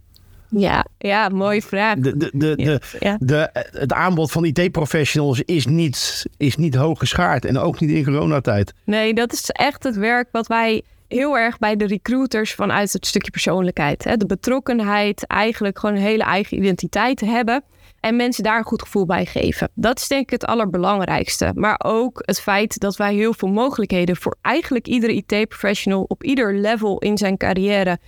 Ja, 0.49 0.87
ja 0.99 1.28
mooie 1.28 1.62
vraag. 1.62 1.99
De, 1.99 2.17
de, 2.17 2.31
de, 2.32 2.56
de, 2.56 2.81
ja. 3.00 3.17
de, 3.20 3.49
het 3.70 3.93
aanbod 3.93 4.32
van 4.32 4.44
IT-professionals 4.44 5.40
is 5.40 5.67
niet, 5.67 6.26
is 6.37 6.56
niet 6.56 6.75
hoog 6.75 6.99
geschaard. 6.99 7.44
En 7.44 7.58
ook 7.58 7.81
niet 7.81 7.90
in 7.90 8.05
coronatijd. 8.05 8.75
Nee, 8.84 9.14
dat 9.14 9.32
is 9.32 9.50
echt 9.50 9.82
het 9.82 9.96
werk 9.96 10.28
wat 10.32 10.46
wij 10.46 10.82
heel 11.08 11.38
erg 11.38 11.58
bij 11.58 11.76
de 11.76 11.86
recruiters 11.86 12.54
vanuit 12.54 12.92
het 12.92 13.06
stukje 13.06 13.30
persoonlijkheid. 13.30 14.04
Hè? 14.04 14.16
De 14.16 14.26
betrokkenheid, 14.26 15.26
eigenlijk 15.26 15.78
gewoon 15.78 15.94
een 15.94 16.02
hele 16.02 16.22
eigen 16.22 16.56
identiteit 16.56 17.20
hebben. 17.20 17.64
En 18.00 18.16
mensen 18.16 18.44
daar 18.44 18.58
een 18.58 18.64
goed 18.64 18.82
gevoel 18.82 19.06
bij 19.06 19.26
geven. 19.26 19.68
Dat 19.74 19.98
is 19.98 20.08
denk 20.08 20.22
ik 20.22 20.30
het 20.30 20.44
allerbelangrijkste. 20.44 21.52
Maar 21.54 21.80
ook 21.84 22.22
het 22.24 22.40
feit 22.40 22.78
dat 22.80 22.96
wij 22.96 23.14
heel 23.14 23.34
veel 23.34 23.48
mogelijkheden 23.48 24.16
voor 24.16 24.36
eigenlijk 24.42 24.86
iedere 24.86 25.12
IT-professional 25.12 26.04
op 26.08 26.24
ieder 26.24 26.54
level 26.54 26.98
in 26.98 27.18
zijn 27.18 27.36
carrière 27.36 27.98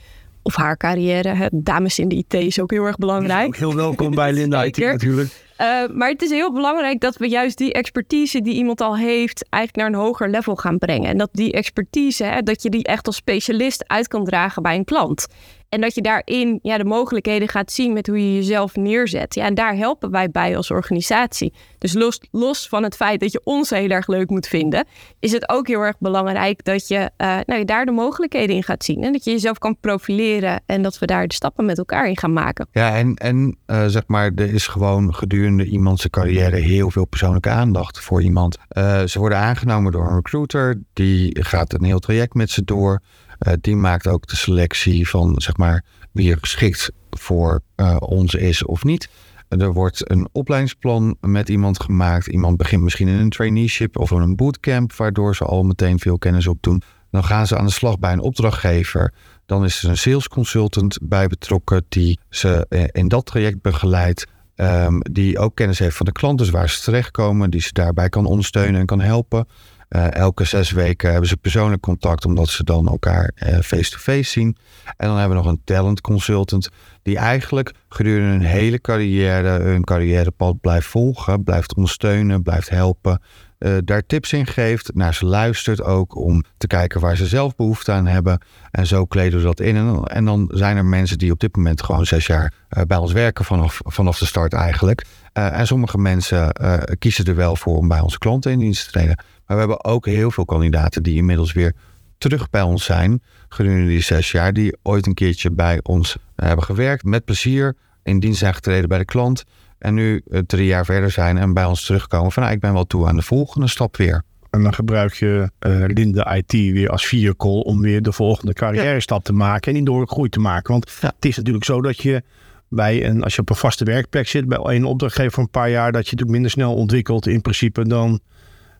of 0.42 0.56
haar 0.56 0.76
carrière. 0.76 1.28
Hè. 1.28 1.46
Dames 1.52 1.98
in 1.98 2.08
de 2.08 2.14
IT 2.14 2.34
is 2.34 2.60
ook 2.60 2.70
heel 2.70 2.84
erg 2.84 2.96
belangrijk. 2.96 3.46
Ook 3.46 3.56
heel 3.56 3.74
welkom 3.74 4.14
bij 4.14 4.32
Linda 4.38 4.64
IT 4.64 4.76
natuurlijk. 4.76 5.45
Uh, 5.60 5.96
maar 5.96 6.08
het 6.08 6.22
is 6.22 6.30
heel 6.30 6.52
belangrijk 6.52 7.00
dat 7.00 7.16
we 7.16 7.28
juist 7.28 7.58
die 7.58 7.72
expertise 7.72 8.40
die 8.40 8.54
iemand 8.54 8.80
al 8.80 8.96
heeft, 8.96 9.46
eigenlijk 9.48 9.76
naar 9.76 10.00
een 10.00 10.06
hoger 10.06 10.30
level 10.30 10.56
gaan 10.56 10.78
brengen. 10.78 11.08
En 11.08 11.18
dat 11.18 11.28
die 11.32 11.52
expertise, 11.52 12.24
hè, 12.24 12.42
dat 12.42 12.62
je 12.62 12.70
die 12.70 12.84
echt 12.84 13.06
als 13.06 13.16
specialist 13.16 13.88
uit 13.88 14.08
kan 14.08 14.24
dragen 14.24 14.62
bij 14.62 14.76
een 14.76 14.84
klant. 14.84 15.26
En 15.68 15.80
dat 15.80 15.94
je 15.94 16.02
daarin 16.02 16.58
ja, 16.62 16.78
de 16.78 16.84
mogelijkheden 16.84 17.48
gaat 17.48 17.72
zien 17.72 17.92
met 17.92 18.06
hoe 18.06 18.18
je 18.18 18.34
jezelf 18.34 18.76
neerzet. 18.76 19.34
Ja, 19.34 19.44
en 19.44 19.54
daar 19.54 19.76
helpen 19.76 20.10
wij 20.10 20.30
bij 20.30 20.56
als 20.56 20.70
organisatie. 20.70 21.52
Dus 21.78 21.92
los, 21.92 22.20
los 22.30 22.68
van 22.68 22.82
het 22.82 22.96
feit 22.96 23.20
dat 23.20 23.32
je 23.32 23.40
ons 23.44 23.70
heel 23.70 23.88
erg 23.88 24.06
leuk 24.06 24.30
moet 24.30 24.46
vinden, 24.46 24.86
is 25.20 25.32
het 25.32 25.48
ook 25.48 25.66
heel 25.66 25.80
erg 25.80 25.98
belangrijk 25.98 26.64
dat 26.64 26.88
je 26.88 27.10
uh, 27.18 27.38
nou, 27.46 27.64
daar 27.64 27.84
de 27.84 27.92
mogelijkheden 27.92 28.56
in 28.56 28.62
gaat 28.62 28.84
zien. 28.84 29.02
En 29.02 29.12
dat 29.12 29.24
je 29.24 29.30
jezelf 29.30 29.58
kan 29.58 29.76
profileren 29.80 30.62
en 30.66 30.82
dat 30.82 30.98
we 30.98 31.06
daar 31.06 31.26
de 31.26 31.34
stappen 31.34 31.64
met 31.64 31.78
elkaar 31.78 32.08
in 32.08 32.18
gaan 32.18 32.32
maken. 32.32 32.68
Ja, 32.72 32.96
en, 32.96 33.14
en 33.14 33.56
uh, 33.66 33.86
zeg 33.86 34.02
maar, 34.06 34.30
er 34.34 34.54
is 34.54 34.66
gewoon 34.66 35.14
gedurende 35.14 35.45
iemands 35.46 36.10
carrière 36.10 36.56
heel 36.56 36.90
veel 36.90 37.06
persoonlijke 37.06 37.48
aandacht 37.48 38.00
voor 38.00 38.22
iemand. 38.22 38.58
Uh, 38.70 39.02
ze 39.02 39.18
worden 39.18 39.38
aangenomen 39.38 39.92
door 39.92 40.08
een 40.08 40.14
recruiter, 40.14 40.82
die 40.92 41.44
gaat 41.44 41.72
een 41.72 41.84
heel 41.84 41.98
traject 41.98 42.34
met 42.34 42.50
ze 42.50 42.64
door. 42.64 43.02
Uh, 43.46 43.52
die 43.60 43.76
maakt 43.76 44.06
ook 44.06 44.26
de 44.26 44.36
selectie 44.36 45.08
van 45.08 45.34
zeg 45.36 45.56
maar, 45.56 45.84
wie 46.12 46.30
er 46.30 46.38
geschikt 46.40 46.90
voor 47.10 47.60
uh, 47.76 47.96
ons 47.98 48.34
is 48.34 48.64
of 48.64 48.84
niet. 48.84 49.08
Er 49.48 49.72
wordt 49.72 50.10
een 50.10 50.28
opleidingsplan 50.32 51.16
met 51.20 51.48
iemand 51.48 51.80
gemaakt. 51.80 52.26
Iemand 52.26 52.56
begint 52.56 52.82
misschien 52.82 53.08
in 53.08 53.18
een 53.18 53.30
traineeship 53.30 53.98
of 53.98 54.10
een 54.10 54.36
bootcamp, 54.36 54.92
waardoor 54.92 55.36
ze 55.36 55.44
al 55.44 55.62
meteen 55.62 55.98
veel 55.98 56.18
kennis 56.18 56.46
opdoen. 56.46 56.82
Dan 57.10 57.24
gaan 57.24 57.46
ze 57.46 57.56
aan 57.56 57.66
de 57.66 57.72
slag 57.72 57.98
bij 57.98 58.12
een 58.12 58.20
opdrachtgever. 58.20 59.12
Dan 59.46 59.64
is 59.64 59.82
er 59.82 59.88
een 59.88 59.96
sales 59.96 60.28
consultant 60.28 60.98
bij 61.02 61.26
betrokken 61.26 61.84
die 61.88 62.18
ze 62.28 62.88
in 62.92 63.08
dat 63.08 63.26
traject 63.26 63.62
begeleidt. 63.62 64.26
Um, 64.56 64.98
die 65.10 65.38
ook 65.38 65.54
kennis 65.54 65.78
heeft 65.78 65.96
van 65.96 66.06
de 66.06 66.12
klant, 66.12 66.38
dus 66.38 66.50
waar 66.50 66.68
ze 66.70 66.82
terechtkomen, 66.82 67.50
die 67.50 67.60
ze 67.60 67.72
daarbij 67.72 68.08
kan 68.08 68.26
ondersteunen 68.26 68.80
en 68.80 68.86
kan 68.86 69.00
helpen. 69.00 69.46
Uh, 69.88 70.12
elke 70.12 70.44
zes 70.44 70.70
weken 70.70 71.10
hebben 71.10 71.28
ze 71.28 71.36
persoonlijk 71.36 71.82
contact, 71.82 72.24
omdat 72.24 72.48
ze 72.48 72.64
dan 72.64 72.88
elkaar 72.88 73.30
face-to-face 73.62 74.08
uh, 74.10 74.24
-face 74.24 74.30
zien. 74.30 74.56
En 74.96 75.08
dan 75.08 75.18
hebben 75.18 75.36
we 75.36 75.42
nog 75.42 75.52
een 75.52 75.60
talent 75.64 76.00
consultant, 76.00 76.68
die 77.02 77.16
eigenlijk 77.16 77.72
gedurende 77.88 78.30
hun 78.30 78.42
hele 78.42 78.80
carrière, 78.80 79.48
hun 79.48 79.84
carrièrepad 79.84 80.60
blijft 80.60 80.86
volgen, 80.86 81.44
blijft 81.44 81.74
ondersteunen, 81.74 82.42
blijft 82.42 82.68
helpen. 82.68 83.20
Uh, 83.66 83.76
daar 83.84 84.06
tips 84.06 84.32
in 84.32 84.46
geeft, 84.46 84.94
naar 84.94 85.14
ze 85.14 85.26
luistert 85.26 85.82
ook 85.82 86.16
om 86.16 86.44
te 86.58 86.66
kijken 86.66 87.00
waar 87.00 87.16
ze 87.16 87.26
zelf 87.26 87.56
behoefte 87.56 87.92
aan 87.92 88.06
hebben. 88.06 88.40
En 88.70 88.86
zo 88.86 89.04
kleden 89.04 89.38
we 89.38 89.44
dat 89.44 89.60
in. 89.60 89.76
En, 89.76 90.04
en 90.04 90.24
dan 90.24 90.50
zijn 90.52 90.76
er 90.76 90.84
mensen 90.84 91.18
die 91.18 91.32
op 91.32 91.40
dit 91.40 91.56
moment 91.56 91.82
gewoon 91.82 92.06
zes 92.06 92.26
jaar 92.26 92.52
uh, 92.70 92.82
bij 92.82 92.96
ons 92.96 93.12
werken 93.12 93.44
vanaf, 93.44 93.80
vanaf 93.84 94.18
de 94.18 94.26
start 94.26 94.52
eigenlijk. 94.52 95.04
Uh, 95.32 95.58
en 95.58 95.66
sommige 95.66 95.98
mensen 95.98 96.52
kiezen 96.98 97.24
er 97.24 97.34
wel 97.34 97.56
voor 97.56 97.76
om 97.76 97.88
bij 97.88 98.00
onze 98.00 98.18
klanten 98.18 98.52
in 98.52 98.58
dienst 98.58 98.84
te 98.84 98.90
treden. 98.90 99.16
Maar 99.16 99.56
we 99.56 99.62
hebben 99.62 99.84
ook 99.84 100.06
heel 100.06 100.30
veel 100.30 100.44
kandidaten 100.44 101.02
die 101.02 101.16
inmiddels 101.16 101.52
weer 101.52 101.74
terug 102.18 102.50
bij 102.50 102.62
ons 102.62 102.84
zijn 102.84 103.22
gedurende 103.48 103.88
die 103.88 104.02
zes 104.02 104.30
jaar. 104.30 104.52
Die 104.52 104.76
ooit 104.82 105.06
een 105.06 105.14
keertje 105.14 105.50
bij 105.50 105.80
ons 105.82 106.16
hebben 106.36 106.64
gewerkt. 106.64 107.04
Met 107.04 107.24
plezier 107.24 107.76
in 108.02 108.20
dienst 108.20 108.38
zijn 108.38 108.54
getreden 108.54 108.88
bij 108.88 108.98
de 108.98 109.04
klant. 109.04 109.44
En 109.78 109.94
nu 109.94 110.22
uh, 110.28 110.40
drie 110.46 110.66
jaar 110.66 110.84
verder 110.84 111.10
zijn 111.10 111.38
en 111.38 111.54
bij 111.54 111.64
ons 111.64 111.86
terugkomen 111.86 112.32
van 112.32 112.42
nou, 112.42 112.54
ik 112.54 112.60
ben 112.60 112.72
wel 112.72 112.84
toe 112.84 113.06
aan 113.06 113.16
de 113.16 113.22
volgende 113.22 113.68
stap 113.68 113.96
weer. 113.96 114.22
En 114.50 114.62
dan 114.62 114.74
gebruik 114.74 115.14
je 115.14 115.50
uh, 115.66 115.84
Linde 115.86 116.26
IT 116.34 116.52
weer 116.52 116.90
als 116.90 117.06
vehicle 117.06 117.64
om 117.64 117.80
weer 117.80 118.02
de 118.02 118.12
volgende 118.12 118.52
carrière 118.52 119.00
stap 119.00 119.24
te 119.24 119.32
maken 119.32 119.68
en 119.68 119.74
die 119.74 119.84
doorgroei 119.84 120.28
te 120.28 120.40
maken. 120.40 120.72
Want 120.72 120.92
ja. 121.00 121.12
het 121.16 121.24
is 121.24 121.36
natuurlijk 121.36 121.64
zo 121.64 121.80
dat 121.80 122.02
je 122.02 122.22
bij 122.68 123.06
een, 123.06 123.22
als 123.22 123.34
je 123.34 123.40
op 123.40 123.50
een 123.50 123.56
vaste 123.56 123.84
werkplek 123.84 124.28
zit, 124.28 124.48
bij 124.48 124.58
een 124.58 124.84
opdrachtgever 124.84 125.32
voor 125.32 125.42
een 125.42 125.50
paar 125.50 125.70
jaar, 125.70 125.92
dat 125.92 126.04
je 126.04 126.10
natuurlijk 126.10 126.30
minder 126.30 126.50
snel 126.50 126.74
ontwikkelt 126.74 127.26
in 127.26 127.40
principe 127.40 127.86
dan 127.88 128.20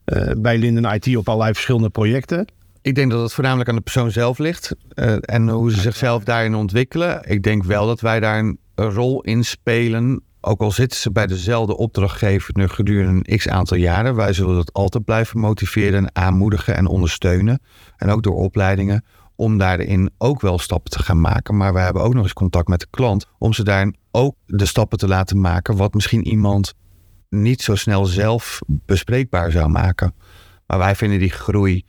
uh, 0.05 0.31
bij 0.39 0.59
Linden 0.59 0.85
IT 0.95 1.17
op 1.17 1.29
allerlei 1.29 1.53
verschillende 1.53 1.91
projecten. 1.91 2.47
Ik 2.83 2.95
denk 2.95 3.11
dat 3.11 3.23
het 3.23 3.33
voornamelijk 3.33 3.69
aan 3.69 3.75
de 3.75 3.81
persoon 3.81 4.11
zelf 4.11 4.39
ligt 4.39 4.75
uh, 4.95 5.17
en 5.21 5.49
hoe 5.49 5.73
ze 5.73 5.81
zichzelf 5.81 6.25
daarin 6.25 6.55
ontwikkelen. 6.55 7.21
Ik 7.25 7.43
denk 7.43 7.65
wel 7.65 7.87
dat 7.87 8.01
wij 8.01 8.21
daar 8.21 8.39
een 8.39 8.59
rol 8.75 9.21
in 9.21 9.45
spelen 9.45 10.23
ook 10.47 10.61
al 10.61 10.71
zitten 10.71 10.99
ze 10.99 11.13
bij 11.13 11.27
dezelfde 11.27 11.77
opdrachtgever 11.77 12.69
gedurende 12.69 13.31
een 13.31 13.39
x 13.39 13.49
aantal 13.49 13.77
jaren, 13.77 14.15
wij 14.15 14.33
zullen 14.33 14.55
dat 14.55 14.73
altijd 14.73 15.05
blijven 15.05 15.41
motiveren, 15.41 16.15
aanmoedigen 16.15 16.77
en 16.77 16.87
ondersteunen. 16.87 17.61
En 17.97 18.11
ook 18.11 18.23
door 18.23 18.35
opleidingen 18.35 19.05
om 19.35 19.59
daarin 19.59 20.11
ook 20.19 20.41
wel 20.41 20.59
stappen 20.59 20.91
te 20.91 21.03
gaan 21.03 21.21
maken. 21.21 21.57
Maar 21.57 21.73
we 21.73 21.81
hebben 21.81 22.03
ook 22.03 22.15
nog 22.15 22.23
eens 22.23 22.33
contact 22.33 22.69
met 22.69 22.81
de 22.81 22.87
klant 22.91 23.27
om 23.39 23.53
ze 23.53 23.65
daarin 23.65 23.97
ook 24.11 24.37
de 24.47 24.67
stappen 24.67 24.99
te 24.99 25.09
laten 25.09 25.41
maken 25.41 25.77
wat 25.77 25.95
misschien 25.95 26.27
iemand 26.27 26.75
niet 27.29 27.63
zo 27.63 27.75
snel 27.75 28.05
zelf 28.05 28.61
bespreekbaar 28.67 29.51
zou 29.51 29.69
maken. 29.69 30.15
Maar 30.67 30.79
wij 30.79 30.95
vinden 30.95 31.19
die 31.19 31.31
groei 31.31 31.85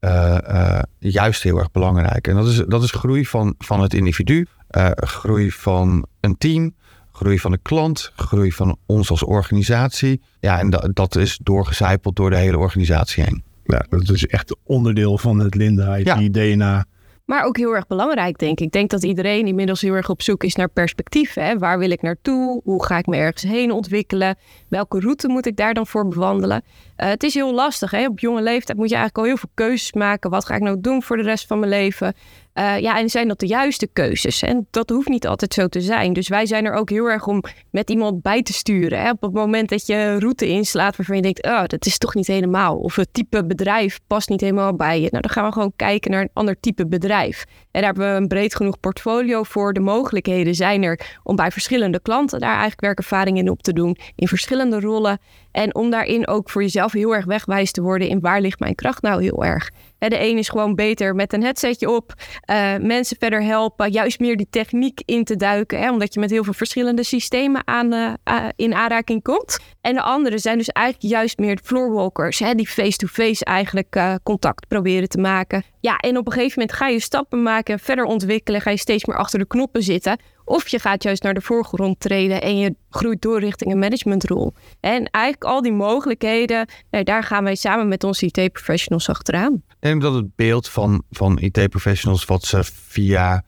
uh, 0.00 0.38
uh, 0.48 0.78
juist 0.98 1.42
heel 1.42 1.58
erg 1.58 1.70
belangrijk. 1.70 2.28
En 2.28 2.34
dat 2.34 2.46
is, 2.46 2.62
dat 2.68 2.82
is 2.82 2.90
groei 2.90 3.26
van, 3.26 3.54
van 3.58 3.80
het 3.80 3.94
individu, 3.94 4.46
uh, 4.70 4.90
groei 4.94 5.50
van 5.50 6.06
een 6.20 6.38
team, 6.38 6.74
groei 7.22 7.38
van 7.38 7.50
de 7.50 7.58
klant, 7.62 8.12
groei 8.16 8.52
van 8.52 8.76
ons 8.86 9.10
als 9.10 9.22
organisatie. 9.22 10.20
Ja, 10.40 10.58
en 10.58 10.70
dat, 10.70 10.90
dat 10.94 11.16
is 11.16 11.38
doorgecijpeld 11.42 12.16
door 12.16 12.30
de 12.30 12.36
hele 12.36 12.58
organisatie 12.58 13.24
heen. 13.24 13.42
Ja, 13.64 13.86
dat 13.88 14.10
is 14.10 14.26
echt 14.26 14.56
onderdeel 14.64 15.18
van 15.18 15.38
het 15.38 15.54
Linda 15.54 15.96
IT 15.96 16.34
DNA. 16.34 16.84
Maar 17.24 17.44
ook 17.44 17.56
heel 17.56 17.74
erg 17.74 17.86
belangrijk, 17.86 18.38
denk 18.38 18.58
ik. 18.58 18.66
Ik 18.66 18.72
denk 18.72 18.90
dat 18.90 19.04
iedereen 19.04 19.46
inmiddels 19.46 19.80
heel 19.80 19.94
erg 19.94 20.08
op 20.08 20.22
zoek 20.22 20.44
is 20.44 20.54
naar 20.54 20.68
perspectief. 20.68 21.34
Hè? 21.34 21.58
Waar 21.58 21.78
wil 21.78 21.90
ik 21.90 22.02
naartoe? 22.02 22.60
Hoe 22.64 22.84
ga 22.84 22.98
ik 22.98 23.06
me 23.06 23.16
ergens 23.16 23.42
heen 23.42 23.72
ontwikkelen? 23.72 24.36
Welke 24.68 25.00
route 25.00 25.28
moet 25.28 25.46
ik 25.46 25.56
daar 25.56 25.74
dan 25.74 25.86
voor 25.86 26.08
bewandelen? 26.08 26.62
Uh, 26.96 27.06
het 27.06 27.22
is 27.22 27.34
heel 27.34 27.54
lastig. 27.54 27.90
Hè? 27.90 28.06
Op 28.06 28.18
jonge 28.18 28.42
leeftijd 28.42 28.78
moet 28.78 28.88
je 28.88 28.94
eigenlijk 28.94 29.24
al 29.24 29.32
heel 29.32 29.40
veel 29.40 29.50
keuzes 29.54 29.92
maken. 29.92 30.30
Wat 30.30 30.44
ga 30.44 30.54
ik 30.54 30.62
nou 30.62 30.80
doen 30.80 31.02
voor 31.02 31.16
de 31.16 31.22
rest 31.22 31.46
van 31.46 31.58
mijn 31.58 31.70
leven? 31.70 32.14
Uh, 32.54 32.78
ja, 32.78 32.98
en 32.98 33.08
zijn 33.08 33.28
dat 33.28 33.38
de 33.38 33.46
juiste 33.46 33.86
keuzes? 33.92 34.42
En 34.42 34.66
dat 34.70 34.90
hoeft 34.90 35.08
niet 35.08 35.26
altijd 35.26 35.54
zo 35.54 35.68
te 35.68 35.80
zijn. 35.80 36.12
Dus 36.12 36.28
wij 36.28 36.46
zijn 36.46 36.64
er 36.64 36.72
ook 36.72 36.90
heel 36.90 37.06
erg 37.06 37.26
om 37.26 37.42
met 37.70 37.90
iemand 37.90 38.22
bij 38.22 38.42
te 38.42 38.52
sturen. 38.52 39.00
Hè? 39.00 39.10
Op 39.10 39.22
het 39.22 39.32
moment 39.32 39.68
dat 39.68 39.86
je 39.86 39.94
een 39.94 40.20
route 40.20 40.46
inslaat 40.46 40.96
waarvan 40.96 41.16
je 41.16 41.22
denkt, 41.22 41.46
oh, 41.46 41.64
dat 41.66 41.86
is 41.86 41.98
toch 41.98 42.14
niet 42.14 42.26
helemaal. 42.26 42.76
Of 42.76 42.96
het 42.96 43.08
type 43.12 43.44
bedrijf 43.44 44.00
past 44.06 44.28
niet 44.28 44.40
helemaal 44.40 44.74
bij 44.76 45.00
je. 45.00 45.08
Nou, 45.10 45.22
dan 45.22 45.30
gaan 45.30 45.44
we 45.44 45.52
gewoon 45.52 45.72
kijken 45.76 46.10
naar 46.10 46.20
een 46.20 46.30
ander 46.32 46.60
type 46.60 46.86
bedrijf. 46.86 47.44
En 47.70 47.80
daar 47.80 47.84
hebben 47.84 48.12
we 48.12 48.20
een 48.20 48.28
breed 48.28 48.54
genoeg 48.54 48.80
portfolio 48.80 49.42
voor. 49.42 49.72
De 49.72 49.80
mogelijkheden 49.80 50.54
zijn 50.54 50.82
er 50.82 51.00
om 51.22 51.36
bij 51.36 51.50
verschillende 51.50 52.00
klanten 52.00 52.40
daar 52.40 52.50
eigenlijk 52.50 52.80
werkervaring 52.80 53.38
in 53.38 53.50
op 53.50 53.62
te 53.62 53.72
doen. 53.72 53.96
In 54.14 54.28
verschillende 54.28 54.80
rollen. 54.80 55.18
En 55.52 55.74
om 55.74 55.90
daarin 55.90 56.28
ook 56.28 56.50
voor 56.50 56.62
jezelf 56.62 56.92
heel 56.92 57.14
erg 57.14 57.24
wegwijs 57.24 57.72
te 57.72 57.82
worden 57.82 58.08
in 58.08 58.20
waar 58.20 58.40
ligt 58.40 58.58
mijn 58.58 58.74
kracht 58.74 59.02
nou 59.02 59.22
heel 59.22 59.44
erg. 59.44 59.70
De 60.08 60.20
een 60.20 60.38
is 60.38 60.48
gewoon 60.48 60.74
beter 60.74 61.14
met 61.14 61.32
een 61.32 61.42
headsetje 61.42 61.90
op, 61.90 62.12
uh, 62.50 62.76
mensen 62.76 63.16
verder 63.18 63.42
helpen, 63.42 63.90
juist 63.90 64.20
meer 64.20 64.36
die 64.36 64.46
techniek 64.50 65.02
in 65.04 65.24
te 65.24 65.36
duiken, 65.36 65.78
hè, 65.78 65.90
omdat 65.90 66.14
je 66.14 66.20
met 66.20 66.30
heel 66.30 66.44
veel 66.44 66.52
verschillende 66.52 67.04
systemen 67.04 67.66
aan, 67.66 67.92
uh, 67.92 68.12
in 68.56 68.74
aanraking 68.74 69.22
komt. 69.22 69.58
En 69.80 69.94
de 69.94 70.02
andere 70.02 70.38
zijn 70.38 70.58
dus 70.58 70.68
eigenlijk 70.68 71.12
juist 71.14 71.38
meer 71.38 71.56
de 71.56 71.62
floorwalkers, 71.64 72.38
hè, 72.38 72.54
die 72.54 72.68
face-to-face 72.68 73.28
-face 73.28 73.44
eigenlijk 73.44 73.96
uh, 73.96 74.14
contact 74.22 74.68
proberen 74.68 75.08
te 75.08 75.18
maken. 75.18 75.62
Ja, 75.80 75.96
en 75.96 76.16
op 76.16 76.26
een 76.26 76.32
gegeven 76.32 76.58
moment 76.58 76.76
ga 76.76 76.88
je 76.88 77.00
stappen 77.00 77.42
maken, 77.42 77.78
verder 77.78 78.04
ontwikkelen, 78.04 78.60
ga 78.60 78.70
je 78.70 78.76
steeds 78.76 79.04
meer 79.04 79.16
achter 79.16 79.38
de 79.38 79.46
knoppen 79.46 79.82
zitten. 79.82 80.18
Of 80.44 80.68
je 80.68 80.78
gaat 80.78 81.02
juist 81.02 81.22
naar 81.22 81.34
de 81.34 81.40
voorgrond 81.40 82.00
treden 82.00 82.42
en 82.42 82.58
je 82.58 82.74
groeit 82.90 83.22
door 83.22 83.40
richting 83.40 83.72
een 83.72 83.78
managementrol. 83.78 84.54
En 84.80 85.10
eigenlijk 85.10 85.44
al 85.44 85.62
die 85.62 85.72
mogelijkheden, 85.72 86.68
nou, 86.90 87.04
daar 87.04 87.22
gaan 87.22 87.44
wij 87.44 87.54
samen 87.54 87.88
met 87.88 88.04
onze 88.04 88.26
IT-professionals 88.26 89.08
achteraan. 89.08 89.62
Denk 89.82 90.02
dat 90.02 90.14
het 90.14 90.36
beeld 90.36 90.68
van, 90.68 91.02
van 91.10 91.38
IT-professionals 91.38 92.24
wat 92.24 92.44
ze 92.44 92.64
via 92.64 93.44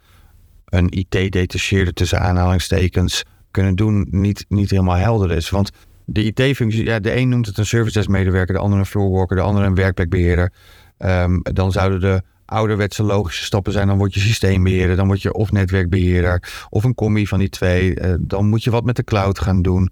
een 0.64 0.86
IT-detacheerde 0.90 1.92
tussen 1.92 2.20
aanhalingstekens 2.20 3.24
kunnen 3.50 3.76
doen, 3.76 4.06
niet, 4.10 4.44
niet 4.48 4.70
helemaal 4.70 4.96
helder 4.96 5.30
is. 5.30 5.50
Want 5.50 5.70
de 6.04 6.24
IT-functie, 6.24 6.84
ja, 6.84 7.00
de 7.00 7.16
een 7.16 7.28
noemt 7.28 7.46
het 7.46 7.58
een 7.58 7.66
service 7.66 7.98
desk 7.98 8.08
medewerker, 8.08 8.54
de 8.54 8.60
ander 8.60 8.78
een 8.78 8.86
floorworker, 8.86 9.36
de 9.36 9.42
ander 9.42 9.64
een 9.64 9.74
werkplekbeheerder. 9.74 10.52
Um, 10.98 11.42
dan 11.42 11.72
zouden 11.72 12.00
de 12.00 12.22
ouderwetse 12.44 13.02
logische 13.02 13.44
stappen 13.44 13.72
zijn, 13.72 13.86
dan 13.86 13.98
word 13.98 14.14
je 14.14 14.20
systeembeheerder, 14.20 14.96
dan 14.96 15.06
word 15.06 15.22
je 15.22 15.32
of 15.32 15.52
netwerkbeheerder 15.52 16.66
of 16.68 16.84
een 16.84 16.94
combi 16.94 17.26
van 17.26 17.38
die 17.38 17.48
twee. 17.48 18.00
Uh, 18.00 18.14
dan 18.20 18.46
moet 18.46 18.64
je 18.64 18.70
wat 18.70 18.84
met 18.84 18.96
de 18.96 19.04
cloud 19.04 19.38
gaan 19.38 19.62
doen. 19.62 19.90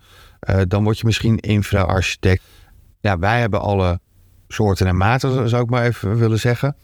Uh, 0.51 0.61
dan 0.69 0.85
word 0.85 0.99
je 0.99 1.07
misschien 1.07 1.39
infra-architect. 1.39 2.43
Ja, 3.01 3.19
wij 3.19 3.41
hebben 3.41 3.61
alle 3.61 4.01
soorten 4.53 4.87
en 4.87 4.97
maten, 4.97 5.49
zou 5.49 5.63
ik 5.63 5.71
maar 5.71 5.85
even 5.85 6.17
willen 6.17 6.39
zeggen. 6.39 6.77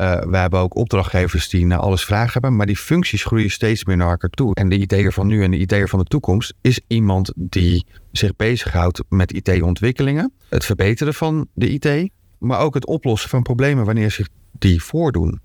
Uh, 0.00 0.20
wij 0.20 0.40
hebben 0.40 0.60
ook 0.60 0.76
opdrachtgevers 0.76 1.48
die 1.48 1.66
naar 1.66 1.78
alles 1.78 2.04
vragen 2.04 2.32
hebben, 2.32 2.56
maar 2.56 2.66
die 2.66 2.76
functies 2.76 3.24
groeien 3.24 3.50
steeds 3.50 3.84
meer 3.84 3.96
naar 3.96 4.10
elkaar 4.10 4.30
toe. 4.30 4.54
En 4.54 4.68
de 4.68 4.78
IT'er 4.78 5.12
van 5.12 5.26
nu 5.26 5.42
en 5.42 5.50
de 5.50 5.56
IT'er 5.56 5.88
van 5.88 5.98
de 5.98 6.04
toekomst 6.04 6.54
is 6.60 6.80
iemand 6.86 7.32
die 7.34 7.86
zich 8.12 8.36
bezighoudt 8.36 9.02
met 9.08 9.32
IT-ontwikkelingen, 9.32 10.32
het 10.48 10.64
verbeteren 10.64 11.14
van 11.14 11.48
de 11.54 11.68
IT, 11.68 12.10
maar 12.38 12.60
ook 12.60 12.74
het 12.74 12.86
oplossen 12.86 13.30
van 13.30 13.42
problemen 13.42 13.84
wanneer 13.84 14.10
zich 14.10 14.28
die 14.52 14.82
voordoen. 14.82 15.40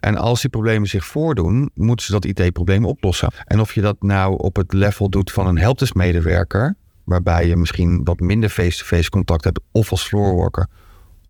En 0.00 0.16
als 0.16 0.40
die 0.40 0.50
problemen 0.50 0.88
zich 0.88 1.04
voordoen, 1.04 1.70
moeten 1.74 2.06
ze 2.06 2.12
dat 2.12 2.24
IT-probleem 2.24 2.84
oplossen. 2.84 3.32
En 3.44 3.60
of 3.60 3.74
je 3.74 3.80
dat 3.80 4.02
nou 4.02 4.36
op 4.38 4.56
het 4.56 4.72
level 4.72 5.08
doet 5.08 5.32
van 5.32 5.46
een 5.46 5.58
helpdesk-medewerker, 5.58 6.76
waarbij 7.04 7.46
je 7.46 7.56
misschien 7.56 8.04
wat 8.04 8.20
minder 8.20 8.48
face-to-face 8.48 9.10
contact 9.10 9.44
hebt, 9.44 9.60
of 9.72 9.90
als 9.90 10.06
floorworker, 10.06 10.66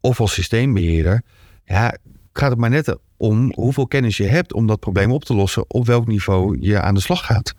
of 0.02 0.20
als 0.20 0.32
systeembeheerder, 0.32 1.22
ja, 1.64 1.96
gaat 2.32 2.50
het 2.50 2.58
maar 2.58 2.70
net 2.70 2.96
om 3.16 3.52
hoeveel 3.54 3.86
kennis 3.86 4.16
je 4.16 4.26
hebt 4.26 4.52
om 4.52 4.66
dat 4.66 4.80
probleem 4.80 5.12
op 5.12 5.24
te 5.24 5.34
lossen, 5.34 5.64
op 5.70 5.86
welk 5.86 6.06
niveau 6.06 6.56
je 6.60 6.80
aan 6.80 6.94
de 6.94 7.00
slag 7.00 7.26
gaat. 7.26 7.54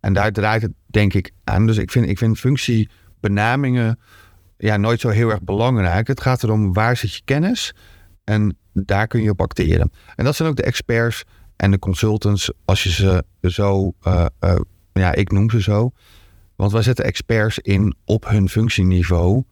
En 0.00 0.12
daar 0.12 0.32
draait 0.32 0.62
het 0.62 0.72
denk 0.86 1.14
ik 1.14 1.30
aan. 1.44 1.66
Dus 1.66 1.76
ik 1.76 1.90
vind, 1.90 2.08
ik 2.08 2.18
vind 2.18 2.38
functiebenamingen 2.38 3.98
ja, 4.58 4.76
nooit 4.76 5.00
zo 5.00 5.08
heel 5.08 5.30
erg 5.30 5.42
belangrijk. 5.42 6.06
Het 6.06 6.20
gaat 6.20 6.42
erom 6.42 6.72
waar 6.72 6.96
zit 6.96 7.14
je 7.14 7.20
kennis 7.24 7.74
en 8.24 8.56
daar 8.72 9.06
kun 9.06 9.22
je 9.22 9.30
op 9.30 9.40
acteren. 9.40 9.92
En 10.16 10.24
dat 10.24 10.36
zijn 10.36 10.48
ook 10.48 10.56
de 10.56 10.62
experts 10.62 11.24
en 11.56 11.70
de 11.70 11.78
consultants, 11.78 12.52
als 12.64 12.82
je 12.82 12.90
ze 12.90 13.24
zo, 13.40 13.92
uh, 14.06 14.26
uh, 14.40 14.54
ja, 14.92 15.14
ik 15.14 15.32
noem 15.32 15.50
ze 15.50 15.62
zo. 15.62 15.90
Want 16.56 16.72
wij 16.72 16.82
zetten 16.82 17.04
experts 17.04 17.58
in 17.58 17.94
op 18.04 18.28
hun 18.28 18.48
functieniveau 18.48 19.42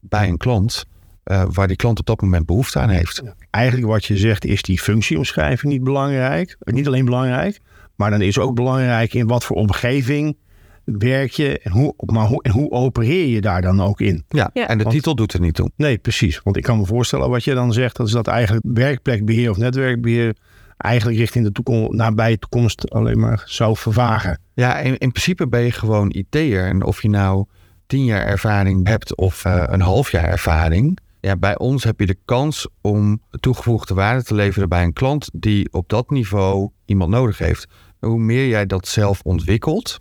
bij 0.00 0.28
een 0.28 0.36
klant, 0.36 0.84
uh, 1.24 1.44
waar 1.52 1.68
die 1.68 1.76
klant 1.76 1.98
op 1.98 2.06
dat 2.06 2.20
moment 2.20 2.46
behoefte 2.46 2.78
aan 2.78 2.88
heeft. 2.88 3.22
Eigenlijk 3.50 3.86
wat 3.86 4.04
je 4.04 4.16
zegt 4.16 4.44
is 4.44 4.62
die 4.62 4.80
functieomschrijving 4.80 5.72
niet 5.72 5.84
belangrijk. 5.84 6.56
Niet 6.60 6.86
alleen 6.86 7.04
belangrijk, 7.04 7.60
maar 7.94 8.10
dan 8.10 8.20
is 8.20 8.38
ook 8.38 8.54
belangrijk 8.54 9.14
in 9.14 9.26
wat 9.26 9.44
voor 9.44 9.56
omgeving 9.56 10.36
werk 10.84 11.30
je 11.30 11.58
en 11.58 11.70
hoe, 11.70 11.94
maar 11.96 12.26
hoe, 12.26 12.42
en 12.42 12.50
hoe 12.50 12.70
opereer 12.70 13.26
je 13.26 13.40
daar 13.40 13.62
dan 13.62 13.82
ook 13.82 14.00
in? 14.00 14.24
Ja, 14.28 14.50
ja. 14.52 14.68
en 14.68 14.78
de 14.78 14.84
want, 14.84 14.96
titel 14.96 15.14
doet 15.14 15.32
er 15.32 15.40
niet 15.40 15.54
toe. 15.54 15.70
Nee, 15.76 15.98
precies. 15.98 16.40
Want 16.42 16.56
ik 16.56 16.62
kan 16.62 16.78
me 16.78 16.86
voorstellen 16.86 17.30
wat 17.30 17.44
je 17.44 17.54
dan 17.54 17.72
zegt, 17.72 17.96
dat 17.96 18.06
is 18.06 18.12
dat 18.12 18.26
eigenlijk 18.26 18.66
werkplekbeheer 18.68 19.50
of 19.50 19.56
netwerkbeheer 19.56 20.36
eigenlijk 20.76 21.18
richting 21.18 21.44
de 21.44 21.52
toekomst, 21.52 21.92
nabij 21.92 22.30
de 22.30 22.38
toekomst 22.38 22.90
alleen 22.90 23.18
maar 23.18 23.42
zou 23.46 23.76
vervagen. 23.76 24.40
Ja, 24.54 24.78
in, 24.78 24.98
in 24.98 25.10
principe 25.10 25.48
ben 25.48 25.60
je 25.60 25.72
gewoon 25.72 26.10
IT'er. 26.10 26.66
En 26.66 26.84
of 26.84 27.02
je 27.02 27.08
nou 27.08 27.44
tien 27.86 28.04
jaar 28.04 28.26
ervaring 28.26 28.88
hebt 28.88 29.16
of 29.16 29.44
uh, 29.44 29.64
een 29.66 29.80
half 29.80 30.10
jaar 30.10 30.24
ervaring. 30.24 30.98
Ja, 31.24 31.36
bij 31.36 31.58
ons 31.58 31.84
heb 31.84 32.00
je 32.00 32.06
de 32.06 32.18
kans 32.24 32.68
om 32.80 33.22
toegevoegde 33.40 33.94
waarde 33.94 34.22
te 34.22 34.34
leveren 34.34 34.68
bij 34.68 34.82
een 34.82 34.92
klant 34.92 35.30
die 35.32 35.72
op 35.72 35.88
dat 35.88 36.10
niveau 36.10 36.70
iemand 36.84 37.10
nodig 37.10 37.38
heeft. 37.38 37.66
Hoe 38.00 38.18
meer 38.18 38.48
jij 38.48 38.66
dat 38.66 38.88
zelf 38.88 39.20
ontwikkelt, 39.22 40.00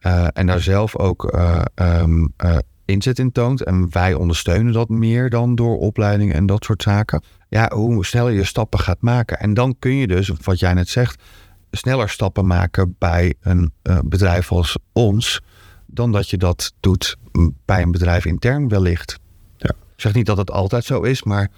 uh, 0.00 0.26
en 0.32 0.46
daar 0.46 0.60
zelf 0.60 0.96
ook 0.96 1.34
uh, 1.34 1.62
um, 1.74 2.32
uh, 2.44 2.56
inzet 2.84 3.18
in 3.18 3.32
toont. 3.32 3.62
En 3.62 3.86
wij 3.90 4.14
ondersteunen 4.14 4.72
dat 4.72 4.88
meer 4.88 5.30
dan 5.30 5.54
door 5.54 5.78
opleiding 5.78 6.32
en 6.32 6.46
dat 6.46 6.64
soort 6.64 6.82
zaken. 6.82 7.22
Ja, 7.48 7.70
hoe 7.74 8.06
sneller 8.06 8.32
je 8.32 8.44
stappen 8.44 8.78
gaat 8.78 9.00
maken. 9.00 9.38
En 9.38 9.54
dan 9.54 9.76
kun 9.78 9.94
je 9.94 10.06
dus, 10.06 10.32
wat 10.42 10.58
jij 10.58 10.74
net 10.74 10.88
zegt, 10.88 11.22
sneller 11.70 12.08
stappen 12.08 12.46
maken 12.46 12.94
bij 12.98 13.34
een 13.40 13.72
bedrijf 14.04 14.52
als 14.52 14.78
ons. 14.92 15.40
Dan 15.86 16.12
dat 16.12 16.30
je 16.30 16.36
dat 16.36 16.72
doet 16.80 17.16
bij 17.64 17.82
een 17.82 17.92
bedrijf 17.92 18.24
intern 18.24 18.68
wellicht. 18.68 19.18
Ik 19.96 20.02
zeg 20.02 20.14
niet 20.14 20.26
dat 20.26 20.36
het 20.36 20.50
altijd 20.50 20.84
zo 20.84 21.02
is, 21.02 21.22
maar 21.22 21.50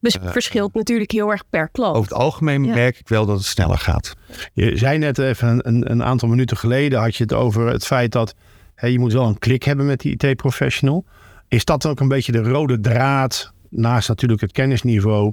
dus 0.00 0.14
het 0.14 0.32
verschilt 0.32 0.74
natuurlijk 0.74 1.10
heel 1.10 1.30
erg 1.30 1.42
per 1.50 1.68
klant. 1.68 1.96
Over 1.96 2.10
het 2.10 2.20
algemeen 2.20 2.60
merk 2.60 2.98
ik 2.98 3.08
wel 3.08 3.26
dat 3.26 3.36
het 3.36 3.46
sneller 3.46 3.78
gaat. 3.78 4.14
Je 4.52 4.76
zei 4.76 4.98
net 4.98 5.18
even 5.18 5.68
een, 5.68 5.90
een 5.90 6.02
aantal 6.02 6.28
minuten 6.28 6.56
geleden 6.56 7.00
had 7.00 7.16
je 7.16 7.22
het 7.22 7.32
over 7.32 7.66
het 7.66 7.86
feit 7.86 8.12
dat 8.12 8.34
hè, 8.74 8.86
je 8.86 8.98
moet 8.98 9.12
wel 9.12 9.26
een 9.26 9.38
klik 9.38 9.62
hebben 9.62 9.86
met 9.86 10.00
die 10.00 10.16
IT-professional. 10.16 11.04
Is 11.48 11.64
dat 11.64 11.86
ook 11.86 12.00
een 12.00 12.08
beetje 12.08 12.32
de 12.32 12.42
rode 12.42 12.80
draad 12.80 13.52
naast 13.68 14.08
natuurlijk 14.08 14.40
het 14.40 14.52
kennisniveau 14.52 15.32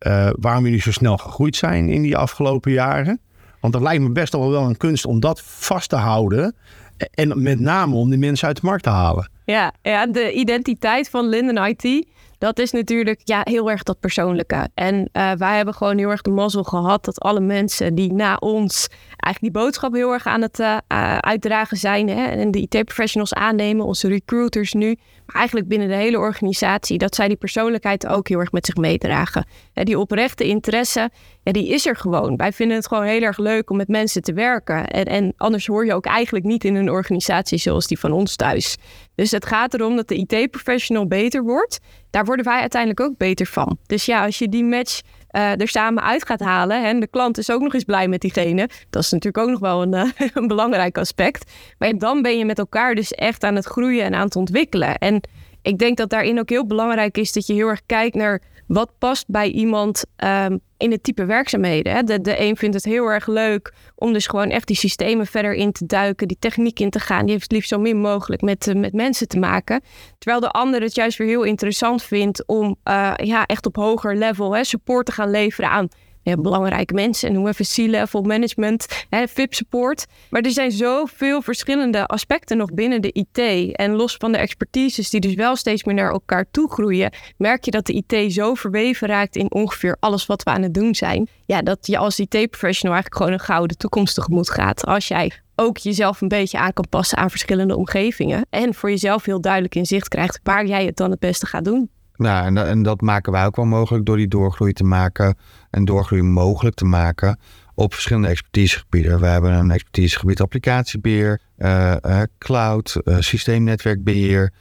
uh, 0.00 0.30
waarom 0.38 0.64
jullie 0.64 0.80
zo 0.80 0.92
snel 0.92 1.16
gegroeid 1.16 1.56
zijn 1.56 1.88
in 1.88 2.02
die 2.02 2.16
afgelopen 2.16 2.72
jaren? 2.72 3.20
Want 3.60 3.72
dat 3.72 3.82
lijkt 3.82 4.02
me 4.02 4.10
best 4.10 4.32
wel 4.32 4.50
wel 4.50 4.64
een 4.64 4.76
kunst 4.76 5.06
om 5.06 5.20
dat 5.20 5.40
vast 5.44 5.88
te 5.88 5.96
houden. 5.96 6.54
En 6.96 7.42
met 7.42 7.60
name 7.60 7.94
om 7.94 8.10
die 8.10 8.18
mensen 8.18 8.46
uit 8.46 8.60
de 8.60 8.66
markt 8.66 8.82
te 8.82 8.90
halen. 8.90 9.30
Ja, 9.44 9.72
ja 9.82 10.06
de 10.06 10.32
identiteit 10.32 11.10
van 11.10 11.28
Linden 11.28 11.76
IT 11.76 12.06
dat 12.44 12.58
is 12.58 12.70
natuurlijk 12.70 13.20
ja, 13.24 13.40
heel 13.44 13.70
erg 13.70 13.82
dat 13.82 14.00
persoonlijke. 14.00 14.68
En 14.74 14.94
uh, 14.94 15.32
wij 15.32 15.56
hebben 15.56 15.74
gewoon 15.74 15.98
heel 15.98 16.10
erg 16.10 16.22
de 16.22 16.30
mazzel 16.30 16.62
gehad 16.62 17.04
dat 17.04 17.20
alle 17.20 17.40
mensen 17.40 17.94
die 17.94 18.12
na 18.12 18.36
ons 18.36 18.88
eigenlijk 19.16 19.54
die 19.54 19.62
boodschap 19.62 19.94
heel 19.94 20.12
erg 20.12 20.26
aan 20.26 20.42
het 20.42 20.58
uh, 20.58 20.76
uitdragen 21.18 21.76
zijn. 21.76 22.08
Hè, 22.08 22.24
en 22.24 22.50
de 22.50 22.60
IT-professionals 22.60 23.34
aannemen, 23.34 23.86
onze 23.86 24.08
recruiters 24.08 24.72
nu. 24.72 24.96
Maar 25.26 25.36
eigenlijk 25.36 25.68
binnen 25.68 25.88
de 25.88 25.94
hele 25.94 26.18
organisatie, 26.18 26.98
dat 26.98 27.14
zij 27.14 27.28
die 27.28 27.36
persoonlijkheid 27.36 28.06
ook 28.06 28.28
heel 28.28 28.40
erg 28.40 28.52
met 28.52 28.66
zich 28.66 28.76
meedragen. 28.76 29.46
Ja, 29.72 29.84
die 29.84 29.98
oprechte 29.98 30.44
interesse, 30.44 31.10
ja, 31.44 31.52
die 31.52 31.68
is 31.68 31.86
er 31.86 31.96
gewoon. 31.96 32.36
Wij 32.36 32.52
vinden 32.52 32.76
het 32.76 32.86
gewoon 32.86 33.04
heel 33.04 33.20
erg 33.20 33.38
leuk 33.38 33.70
om 33.70 33.76
met 33.76 33.88
mensen 33.88 34.22
te 34.22 34.32
werken. 34.32 34.86
En, 34.86 35.04
en 35.04 35.32
anders 35.36 35.66
hoor 35.66 35.86
je 35.86 35.94
ook 35.94 36.06
eigenlijk 36.06 36.44
niet 36.44 36.64
in 36.64 36.74
een 36.74 36.90
organisatie 36.90 37.58
zoals 37.58 37.86
die 37.86 37.98
van 37.98 38.12
ons 38.12 38.36
thuis. 38.36 38.76
Dus 39.14 39.30
het 39.30 39.46
gaat 39.46 39.74
erom 39.74 39.96
dat 39.96 40.08
de 40.08 40.26
IT-professional 40.26 41.06
beter 41.06 41.42
wordt. 41.42 41.80
Daar 42.10 42.24
worden 42.24 42.44
wij 42.44 42.60
uiteindelijk 42.60 43.00
ook 43.00 43.16
beter 43.16 43.46
van. 43.46 43.78
Dus 43.86 44.04
ja, 44.04 44.24
als 44.24 44.38
je 44.38 44.48
die 44.48 44.64
match 44.64 45.00
uh, 45.30 45.60
er 45.60 45.68
samen 45.68 46.02
uit 46.02 46.26
gaat 46.26 46.40
halen. 46.40 46.84
En 46.84 47.00
de 47.00 47.06
klant 47.06 47.38
is 47.38 47.50
ook 47.50 47.60
nog 47.60 47.74
eens 47.74 47.84
blij 47.84 48.08
met 48.08 48.20
diegene. 48.20 48.68
Dat 48.90 49.02
is 49.02 49.10
natuurlijk 49.10 49.44
ook 49.44 49.50
nog 49.50 49.60
wel 49.60 49.82
een, 49.82 49.94
uh, 49.94 50.28
een 50.34 50.46
belangrijk 50.46 50.98
aspect. 50.98 51.52
Maar 51.78 51.98
dan 51.98 52.22
ben 52.22 52.38
je 52.38 52.44
met 52.44 52.58
elkaar 52.58 52.94
dus 52.94 53.12
echt 53.12 53.44
aan 53.44 53.54
het 53.54 53.64
groeien 53.64 54.04
en 54.04 54.14
aan 54.14 54.24
het 54.24 54.36
ontwikkelen. 54.36 54.98
En 54.98 55.20
ik 55.62 55.78
denk 55.78 55.96
dat 55.96 56.10
daarin 56.10 56.38
ook 56.38 56.48
heel 56.48 56.66
belangrijk 56.66 57.18
is 57.18 57.32
dat 57.32 57.46
je 57.46 57.52
heel 57.52 57.68
erg 57.68 57.80
kijkt 57.86 58.14
naar 58.14 58.42
wat 58.66 58.90
past 58.98 59.24
bij 59.28 59.50
iemand 59.50 60.04
um, 60.24 60.60
in 60.76 60.90
het 60.90 61.02
type 61.02 61.24
werkzaamheden. 61.24 61.92
Hè? 61.92 62.02
De, 62.02 62.20
de 62.20 62.40
een 62.40 62.56
vindt 62.56 62.74
het 62.74 62.84
heel 62.84 63.06
erg 63.06 63.26
leuk 63.26 63.74
om 63.94 64.12
dus 64.12 64.26
gewoon 64.26 64.50
echt 64.50 64.66
die 64.66 64.76
systemen 64.76 65.26
verder 65.26 65.54
in 65.54 65.72
te 65.72 65.86
duiken, 65.86 66.28
die 66.28 66.36
techniek 66.40 66.80
in 66.80 66.90
te 66.90 67.00
gaan. 67.00 67.22
Die 67.22 67.30
heeft 67.30 67.42
het 67.42 67.52
liefst 67.52 67.68
zo 67.68 67.78
min 67.78 68.00
mogelijk 68.00 68.42
met, 68.42 68.66
uh, 68.66 68.74
met 68.74 68.92
mensen 68.92 69.28
te 69.28 69.38
maken. 69.38 69.82
Terwijl 70.18 70.40
de 70.40 70.50
ander 70.50 70.80
het 70.80 70.94
juist 70.94 71.18
weer 71.18 71.28
heel 71.28 71.42
interessant 71.42 72.02
vindt 72.02 72.46
om 72.46 72.76
uh, 72.84 73.12
ja, 73.16 73.46
echt 73.46 73.66
op 73.66 73.76
hoger 73.76 74.16
level 74.16 74.56
hè, 74.56 74.64
support 74.64 75.06
te 75.06 75.12
gaan 75.12 75.30
leveren 75.30 75.70
aan 75.70 75.88
ja, 76.24 76.36
belangrijke 76.36 76.94
mensen. 76.94 77.28
En 77.28 77.34
hoe 77.34 77.48
even 77.48 77.64
C-level 77.64 78.22
management, 78.22 79.06
hè, 79.08 79.28
VIP 79.28 79.54
support. 79.54 80.06
Maar 80.30 80.42
er 80.42 80.50
zijn 80.50 80.72
zoveel 80.72 81.42
verschillende 81.42 82.06
aspecten 82.06 82.56
nog 82.56 82.72
binnen 82.72 83.02
de 83.02 83.12
IT. 83.12 83.38
En 83.72 83.92
los 83.94 84.16
van 84.16 84.32
de 84.32 84.38
expertises 84.38 85.10
die 85.10 85.20
dus 85.20 85.34
wel 85.34 85.56
steeds 85.56 85.84
meer 85.84 85.94
naar 85.94 86.12
elkaar 86.12 86.46
toe 86.50 86.70
groeien, 86.70 87.12
merk 87.36 87.64
je 87.64 87.70
dat 87.70 87.86
de 87.86 88.04
IT 88.06 88.32
zo 88.32 88.54
verweven 88.54 89.08
raakt 89.08 89.36
in 89.36 89.52
ongeveer 89.52 89.96
alles 90.00 90.26
wat 90.26 90.42
we 90.42 90.50
aan 90.50 90.62
het 90.62 90.74
doen 90.74 90.94
zijn. 90.94 91.28
Ja, 91.46 91.62
dat 91.62 91.86
je 91.86 91.98
als 91.98 92.18
IT-professional 92.18 92.94
eigenlijk 92.94 93.16
gewoon 93.16 93.32
een 93.32 93.46
gouden 93.46 93.76
toekomst 93.76 94.14
tegemoet 94.14 94.50
gaat. 94.50 94.84
Als 94.84 95.08
jij 95.08 95.32
ook 95.56 95.78
jezelf 95.78 96.20
een 96.20 96.28
beetje 96.28 96.58
aan 96.58 96.72
kan 96.72 96.88
passen 96.88 97.18
aan 97.18 97.30
verschillende 97.30 97.76
omgevingen. 97.76 98.46
En 98.50 98.74
voor 98.74 98.90
jezelf 98.90 99.24
heel 99.24 99.40
duidelijk 99.40 99.74
in 99.74 99.86
zicht 99.86 100.08
krijgt 100.08 100.40
waar 100.42 100.66
jij 100.66 100.84
het 100.84 100.96
dan 100.96 101.10
het 101.10 101.20
beste 101.20 101.46
gaat 101.46 101.64
doen. 101.64 101.90
Nou, 102.16 102.46
en, 102.46 102.66
en 102.66 102.82
dat 102.82 103.00
maken 103.00 103.32
wij 103.32 103.46
ook 103.46 103.56
wel 103.56 103.64
mogelijk 103.64 104.04
door 104.06 104.16
die 104.16 104.28
doorgroei 104.28 104.72
te 104.72 104.84
maken 104.84 105.36
en 105.74 105.84
doorgroei 105.84 106.22
mogelijk 106.22 106.76
te 106.76 106.84
maken 106.84 107.38
op 107.74 107.92
verschillende 107.92 108.28
expertisegebieden. 108.28 109.20
We 109.20 109.26
hebben 109.26 109.52
een 109.52 109.70
expertisegebied 109.70 110.40
applicatiebeheer, 110.40 111.40
uh, 111.58 111.94
uh, 112.06 112.22
cloud, 112.38 113.00
uh, 113.04 113.16
systeemnetwerkbeheer, 113.18 114.52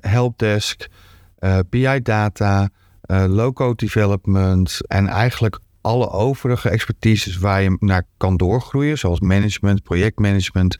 helpdesk, 0.00 0.88
BI 1.70 2.02
data, 2.02 2.68
low-code 3.08 3.74
development 3.76 4.86
en 4.86 5.06
eigenlijk 5.06 5.58
alle 5.80 6.10
overige 6.10 6.68
expertises 6.68 7.38
waar 7.38 7.62
je 7.62 7.76
naar 7.78 8.06
kan 8.16 8.36
doorgroeien, 8.36 8.98
zoals 8.98 9.20
management, 9.20 9.82
projectmanagement, 9.82 10.78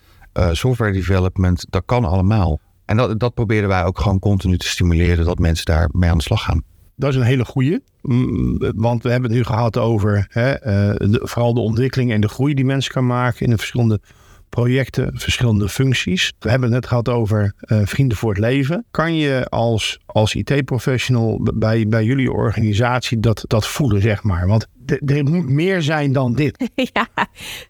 software 0.52 0.92
development, 0.92 1.66
dat 1.70 1.82
kan 1.86 2.04
allemaal. 2.04 2.60
En 2.84 2.96
dat, 2.96 3.20
dat 3.20 3.34
proberen 3.34 3.68
wij 3.68 3.84
ook 3.84 3.98
gewoon 3.98 4.18
continu 4.18 4.58
te 4.58 4.68
stimuleren, 4.68 5.24
dat 5.24 5.38
mensen 5.38 5.64
daar 5.64 5.88
mee 5.92 6.10
aan 6.10 6.16
de 6.16 6.22
slag 6.22 6.42
gaan. 6.42 6.62
Dat 7.02 7.10
is 7.10 7.16
een 7.16 7.22
hele 7.22 7.44
goede. 7.44 7.82
Mm, 8.02 8.58
want 8.76 9.02
we 9.02 9.10
hebben 9.10 9.30
het 9.30 9.38
nu 9.38 9.44
gehad 9.44 9.78
over 9.78 10.26
hè, 10.28 10.66
uh, 10.66 11.14
vooral 11.22 11.54
de 11.54 11.60
ontwikkeling 11.60 12.12
en 12.12 12.20
de 12.20 12.28
groei 12.28 12.54
die 12.54 12.64
mensen 12.64 12.92
kan 12.92 13.06
maken 13.06 13.44
in 13.44 13.50
de 13.50 13.56
verschillende 13.56 14.00
projecten, 14.48 15.18
verschillende 15.18 15.68
functies. 15.68 16.32
We 16.38 16.50
hebben 16.50 16.72
het 16.72 16.80
net 16.80 16.88
gehad 16.88 17.08
over 17.08 17.54
uh, 17.66 17.80
Vrienden 17.84 18.16
voor 18.16 18.30
het 18.30 18.38
Leven. 18.38 18.84
Kan 18.90 19.14
je 19.14 19.46
als, 19.48 19.98
als 20.06 20.34
IT-professional 20.34 21.48
bij, 21.54 21.86
bij 21.88 22.04
jullie 22.04 22.32
organisatie 22.32 23.20
dat, 23.20 23.44
dat 23.46 23.66
voelen, 23.66 24.02
zeg 24.02 24.22
maar? 24.22 24.46
Want 24.46 24.66
er 25.06 25.24
moet 25.24 25.48
meer 25.48 25.82
zijn 25.82 26.12
dan 26.12 26.34
dit. 26.34 26.70
ja, 26.92 27.08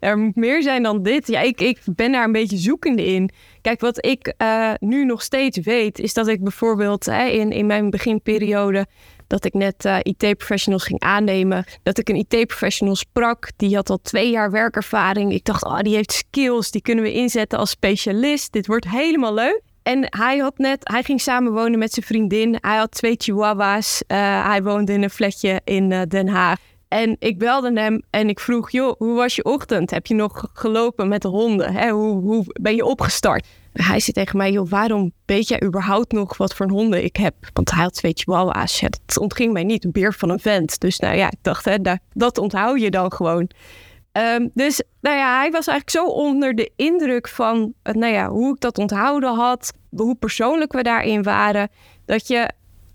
er 0.01 0.19
moet 0.19 0.37
meer 0.37 0.63
zijn 0.63 0.83
dan 0.83 1.03
dit. 1.03 1.27
Ja, 1.27 1.41
ik, 1.41 1.61
ik 1.61 1.79
ben 1.95 2.13
daar 2.13 2.25
een 2.25 2.33
beetje 2.33 2.57
zoekende 2.57 3.05
in. 3.05 3.31
Kijk, 3.61 3.81
wat 3.81 4.07
ik 4.07 4.35
uh, 4.39 4.73
nu 4.79 5.05
nog 5.05 5.23
steeds 5.23 5.59
weet, 5.59 5.99
is 5.99 6.15
dat 6.15 6.29
ik 6.29 6.43
bijvoorbeeld 6.43 7.07
in, 7.07 7.51
in 7.51 7.67
mijn 7.67 7.91
beginperiode 7.91 8.87
dat 9.33 9.45
ik 9.45 9.55
net 9.55 9.85
uh, 9.85 9.97
IT-professionals 10.03 10.85
ging 10.85 11.01
aannemen. 11.01 11.65
Dat 11.83 11.99
ik 11.99 12.09
een 12.09 12.25
IT-professional 12.29 12.97
sprak. 12.97 13.51
Die 13.57 13.75
had 13.75 13.91
al 13.91 13.99
twee 14.03 14.31
jaar 14.31 14.51
werkervaring. 14.51 15.33
Ik 15.33 15.45
dacht, 15.45 15.65
oh, 15.65 15.79
die 15.79 15.95
heeft 15.95 16.13
skills. 16.13 16.71
Die 16.71 16.83
kunnen 16.83 17.05
we 17.05 17.13
inzetten 17.13 17.59
als 17.59 17.71
specialist. 17.71 18.53
Dit 18.53 18.67
wordt 18.67 18.89
helemaal 18.89 19.35
leuk. 19.35 19.61
En 19.83 20.07
hij 20.09 20.39
had 20.39 20.59
net, 20.59 20.89
hij 20.89 21.03
ging 21.03 21.21
samenwonen 21.21 21.79
met 21.79 21.93
zijn 21.93 22.07
vriendin. 22.07 22.57
Hij 22.61 22.77
had 22.77 22.91
twee 22.91 23.15
chihuahuas. 23.19 24.03
Uh, 24.09 24.47
hij 24.47 24.63
woonde 24.63 24.93
in 24.93 25.03
een 25.03 25.11
flatje 25.11 25.61
in 25.65 25.91
uh, 25.91 26.03
Den 26.09 26.29
Haag. 26.29 26.59
En 26.89 27.17
ik 27.19 27.39
belde 27.39 27.81
hem 27.81 28.03
en 28.11 28.29
ik 28.29 28.41
vroeg, 28.41 28.71
joh, 28.71 28.95
hoe 28.99 29.15
was 29.15 29.37
je 29.37 29.45
ochtend? 29.45 29.91
Heb 29.91 30.07
je 30.07 30.15
nog 30.15 30.51
gelopen 30.53 31.09
met 31.09 31.23
de 31.23 31.29
honden? 31.29 31.75
Hè? 31.75 31.91
Hoe, 31.91 32.21
hoe 32.21 32.45
ben 32.61 32.75
je 32.75 32.85
opgestart? 32.85 33.47
Hij 33.73 34.01
zei 34.01 34.13
tegen 34.13 34.37
mij, 34.37 34.53
joh, 34.53 34.69
waarom 34.69 35.13
weet 35.25 35.49
jij 35.49 35.63
überhaupt 35.63 36.13
nog 36.13 36.37
wat 36.37 36.55
voor 36.55 36.69
honden 36.69 37.05
ik 37.05 37.17
heb? 37.17 37.35
Want 37.53 37.71
hij 37.71 37.83
had 37.83 37.95
twee 37.95 38.13
chihuahuas. 38.15 38.81
Ja, 38.81 38.89
dat 39.07 39.19
ontging 39.19 39.53
mij 39.53 39.65
niet, 39.65 39.85
een 39.85 39.93
beer 39.93 40.15
van 40.15 40.31
een 40.31 40.41
vent. 40.41 40.81
Dus 40.81 40.99
nou 40.99 41.17
ja, 41.17 41.27
ik 41.27 41.39
dacht, 41.43 41.65
hè, 41.65 41.77
dat 42.13 42.39
onthoud 42.39 42.81
je 42.81 42.91
dan 42.91 43.13
gewoon. 43.13 43.51
Um, 44.13 44.51
dus 44.55 44.83
nou 45.01 45.17
ja, 45.17 45.39
hij 45.39 45.51
was 45.51 45.67
eigenlijk 45.67 45.91
zo 45.91 46.13
onder 46.13 46.55
de 46.55 46.71
indruk 46.77 47.29
van 47.29 47.75
nou 47.83 48.13
ja, 48.13 48.29
hoe 48.29 48.55
ik 48.55 48.61
dat 48.61 48.79
onthouden 48.79 49.35
had, 49.35 49.73
hoe 49.91 50.15
persoonlijk 50.15 50.73
we 50.73 50.83
daarin 50.83 51.23
waren, 51.23 51.69
dat 52.05 52.27
je 52.27 52.51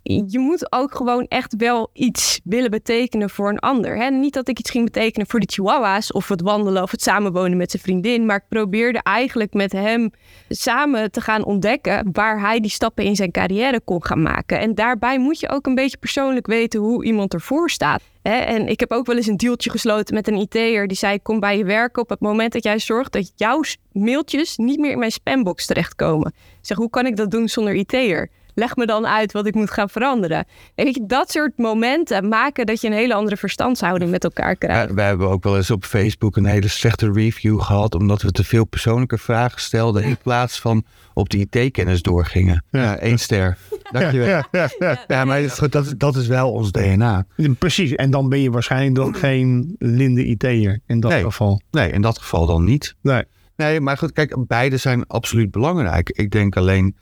je 0.08 0.39
moet 0.39 0.72
ook 0.72 0.96
gewoon 0.96 1.26
echt 1.28 1.56
wel 1.58 1.89
iets 1.93 2.39
willen 2.43 2.72
betekenen 2.72 3.30
voor 3.30 3.50
een 3.50 3.60
ander. 3.60 3.98
Hè? 3.98 4.10
Niet 4.10 4.34
dat 4.34 4.48
ik 4.48 4.60
iets 4.60 4.70
ging 4.70 4.86
betekenen 4.86 5.28
voor 5.28 5.39
de 5.39 5.48
chihuahuas 5.50 6.12
of 6.12 6.28
het 6.28 6.41
wandelen 6.41 6.84
of 6.84 6.91
het 6.91 7.02
samenwonen 7.02 7.58
met 7.58 7.72
zijn 7.72 7.84
vriendin. 7.84 8.26
Maar 8.26 8.36
ik 8.36 8.48
probeerde 8.50 9.00
eigenlijk 9.04 9.54
met 9.54 9.72
hem 9.72 10.12
samen 10.50 11.12
te 11.12 11.22
gaan 11.22 11.46
ontdekken 11.46 12.10
waar 12.12 12.39
hij 12.39 12.60
die 12.60 12.72
stappen 12.72 13.04
in 13.04 13.15
zijn 13.15 13.32
carrière 13.32 13.82
kon 13.82 14.06
gaan 14.06 14.22
maken. 14.22 14.60
En 14.60 14.76
daarbij 14.76 15.20
moet 15.20 15.39
je 15.39 15.50
ook 15.50 15.65
een 15.65 15.76
beetje 15.76 15.98
persoonlijk 15.98 16.48
weten 16.48 16.80
hoe 16.80 17.06
iemand 17.06 17.34
ervoor 17.34 17.70
staat. 17.70 18.02
En 18.22 18.67
ik 18.67 18.80
heb 18.80 18.91
ook 18.91 19.06
wel 19.06 19.15
eens 19.15 19.28
een 19.28 19.38
dealtje 19.38 19.70
gesloten 19.70 20.13
met 20.13 20.28
een 20.28 20.36
IT'er 20.38 20.88
die 20.88 20.98
zei: 20.98 21.22
Kom 21.22 21.39
bij 21.39 21.58
je 21.58 21.65
werken 21.65 22.02
op 22.02 22.10
het 22.10 22.20
moment 22.20 22.54
dat 22.54 22.63
jij 22.63 22.80
zorgt 22.80 23.12
dat 23.12 23.32
jouw 23.36 23.62
mailtjes 23.91 24.58
niet 24.58 24.80
meer 24.80 24.91
in 24.91 25.00
mijn 25.00 25.12
spambox 25.12 25.65
terechtkomen. 25.65 26.28
Ik 26.38 26.65
zeg: 26.65 26.78
Hoe 26.78 26.89
kan 26.89 27.06
ik 27.06 27.15
dat 27.15 27.32
doen 27.32 27.48
zonder 27.48 27.74
IT'er? 27.74 28.30
Leg 28.58 28.76
me 28.76 28.86
dan 28.86 29.08
uit 29.08 29.32
wat 29.32 29.46
ik 29.46 29.56
moet 29.56 29.72
gaan 29.72 29.89
veranderen. 29.89 30.46
En 30.76 30.86
weet 30.86 30.96
je, 30.96 31.06
dat 31.06 31.32
soort 31.32 31.58
momenten 31.58 32.28
maken 32.28 32.65
dat 32.65 32.82
je 32.82 32.88
een 32.88 32.93
hele 32.93 33.13
andere 33.13 33.38
verstandshouding 33.38 34.12
met 34.12 34.24
elkaar 34.24 34.56
krijgt. 34.56 34.89
Ja, 34.89 34.93
we 34.96 35.02
hebben 35.02 35.30
ook 35.30 35.43
wel 35.43 35.58
eens 35.58 35.72
op 35.72 35.86
Facebook 35.86 36.36
een 36.36 36.46
hele 36.46 36.67
slechte 36.67 37.12
review 37.12 37.62
gehad, 37.62 37.96
omdat 37.96 38.22
we 38.22 38.32
te 38.32 38.43
veel 38.43 38.65
persoonlijke 38.65 39.17
vragen 39.17 39.62
stelden 39.62 40.04
in 40.04 40.17
plaats 40.24 40.60
van 40.60 40.84
op 41.13 41.30
de 41.30 41.38
IT-kennis 41.50 42.02
doorgingen. 42.02 42.63
Ja, 42.72 42.98
één 42.98 43.17
ster. 43.17 43.58
Dankjewel. 43.91 44.28
Ja, 44.28 44.48
ja, 44.52 44.70
ja, 44.80 45.04
ja. 45.08 45.26
maar 45.26 45.41
dat, 45.70 45.93
dat 45.98 46.15
is 46.15 46.28
wel 46.28 46.52
ons 46.52 46.72
DNA. 46.72 47.26
Precies, 47.60 47.96
en 47.96 48.12
dan 48.12 48.30
ben 48.30 48.39
je 48.39 48.52
waarschijnlijk 48.52 48.96
dan 48.96 49.15
geen 49.15 49.76
linde 49.80 50.26
IT'er 50.26 50.80
in 50.86 51.00
dat 51.00 51.13
geval. 51.13 51.62
Nee, 51.72 51.91
in 51.91 52.02
dat 52.02 52.17
geval 52.17 52.46
dan 52.46 52.63
niet. 52.63 52.96
Nee. 53.02 53.24
Nee, 53.56 53.82
maar 53.82 53.98
goed, 53.98 54.12
kijk, 54.12 54.48
beide 54.48 54.78
zijn 54.78 55.08
absoluut 55.08 55.52
belangrijk. 55.52 56.10
Ik 56.10 56.32
denk 56.32 56.58
alleen 56.58 56.96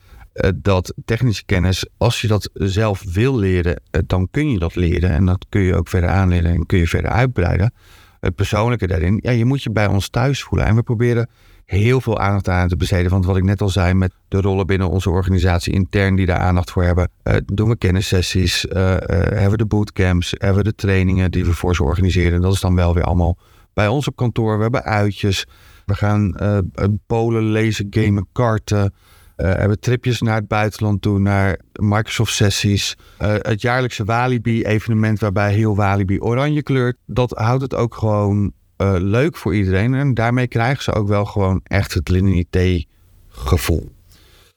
dat 0.55 0.93
technische 1.05 1.45
kennis, 1.45 1.85
als 1.97 2.21
je 2.21 2.27
dat 2.27 2.49
zelf 2.53 3.03
wil 3.13 3.37
leren, 3.37 3.81
eh, 3.91 4.01
dan 4.07 4.27
kun 4.31 4.51
je 4.51 4.59
dat 4.59 4.75
leren. 4.75 5.09
En 5.09 5.25
dat 5.25 5.45
kun 5.49 5.61
je 5.61 5.75
ook 5.75 5.87
verder 5.87 6.09
aanleren 6.09 6.51
en 6.51 6.65
kun 6.65 6.77
je 6.77 6.87
verder 6.87 7.11
uitbreiden. 7.11 7.73
Het 8.19 8.35
persoonlijke 8.35 8.87
daarin, 8.87 9.19
ja, 9.21 9.31
je 9.31 9.45
moet 9.45 9.63
je 9.63 9.71
bij 9.71 9.87
ons 9.87 10.09
thuis 10.09 10.43
voelen. 10.43 10.67
En 10.67 10.75
we 10.75 10.83
proberen 10.83 11.29
heel 11.65 12.01
veel 12.01 12.19
aandacht 12.19 12.47
aan 12.47 12.67
te 12.67 12.75
besteden. 12.75 13.11
Want 13.11 13.25
wat 13.25 13.37
ik 13.37 13.43
net 13.43 13.61
al 13.61 13.69
zei 13.69 13.93
met 13.93 14.13
de 14.27 14.41
rollen 14.41 14.65
binnen 14.65 14.89
onze 14.89 15.09
organisatie 15.09 15.73
intern 15.73 16.15
die 16.15 16.25
daar 16.25 16.39
aandacht 16.39 16.71
voor 16.71 16.83
hebben. 16.83 17.09
Uh, 17.23 17.35
doen 17.45 17.69
we 17.69 17.77
kennissessies, 17.77 18.65
hebben 18.69 19.49
we 19.49 19.57
de 19.57 19.65
bootcamps, 19.65 20.33
hebben 20.37 20.57
we 20.57 20.69
de 20.69 20.75
trainingen 20.75 21.31
die 21.31 21.45
we 21.45 21.53
voor 21.53 21.75
ze 21.75 21.83
organiseren. 21.83 22.41
Dat 22.41 22.53
is 22.53 22.59
dan 22.59 22.75
wel 22.75 22.93
weer 22.93 23.03
allemaal 23.03 23.37
bij 23.73 23.87
ons 23.87 24.07
op 24.07 24.15
kantoor. 24.15 24.55
We 24.55 24.61
hebben 24.61 24.83
uitjes. 24.83 25.45
We 25.85 25.95
gaan 25.95 26.35
polen 27.07 27.43
lezen, 27.43 27.87
gamen, 27.89 28.27
karten. 28.31 28.93
Uh, 29.37 29.53
hebben 29.53 29.79
tripjes 29.79 30.21
naar 30.21 30.35
het 30.35 30.47
buitenland 30.47 31.01
toe, 31.01 31.19
naar 31.19 31.59
Microsoft-sessies. 31.73 32.95
Uh, 33.21 33.33
het 33.39 33.61
jaarlijkse 33.61 34.03
Walibi-evenement 34.03 35.19
waarbij 35.19 35.53
heel 35.53 35.75
Walibi 35.75 36.19
oranje 36.19 36.63
kleurt. 36.63 36.97
Dat 37.05 37.31
houdt 37.31 37.61
het 37.61 37.75
ook 37.75 37.95
gewoon 37.95 38.53
eh, 38.77 38.95
leuk 38.97 39.35
voor 39.35 39.55
iedereen. 39.55 39.93
En 39.93 40.13
daarmee 40.13 40.47
krijgen 40.47 40.83
ze 40.83 40.93
ook 40.93 41.07
wel 41.07 41.25
gewoon 41.25 41.61
echt 41.63 41.93
het 41.93 42.09
Linnen 42.09 42.33
IT 42.33 42.87
gevoel. 43.29 43.91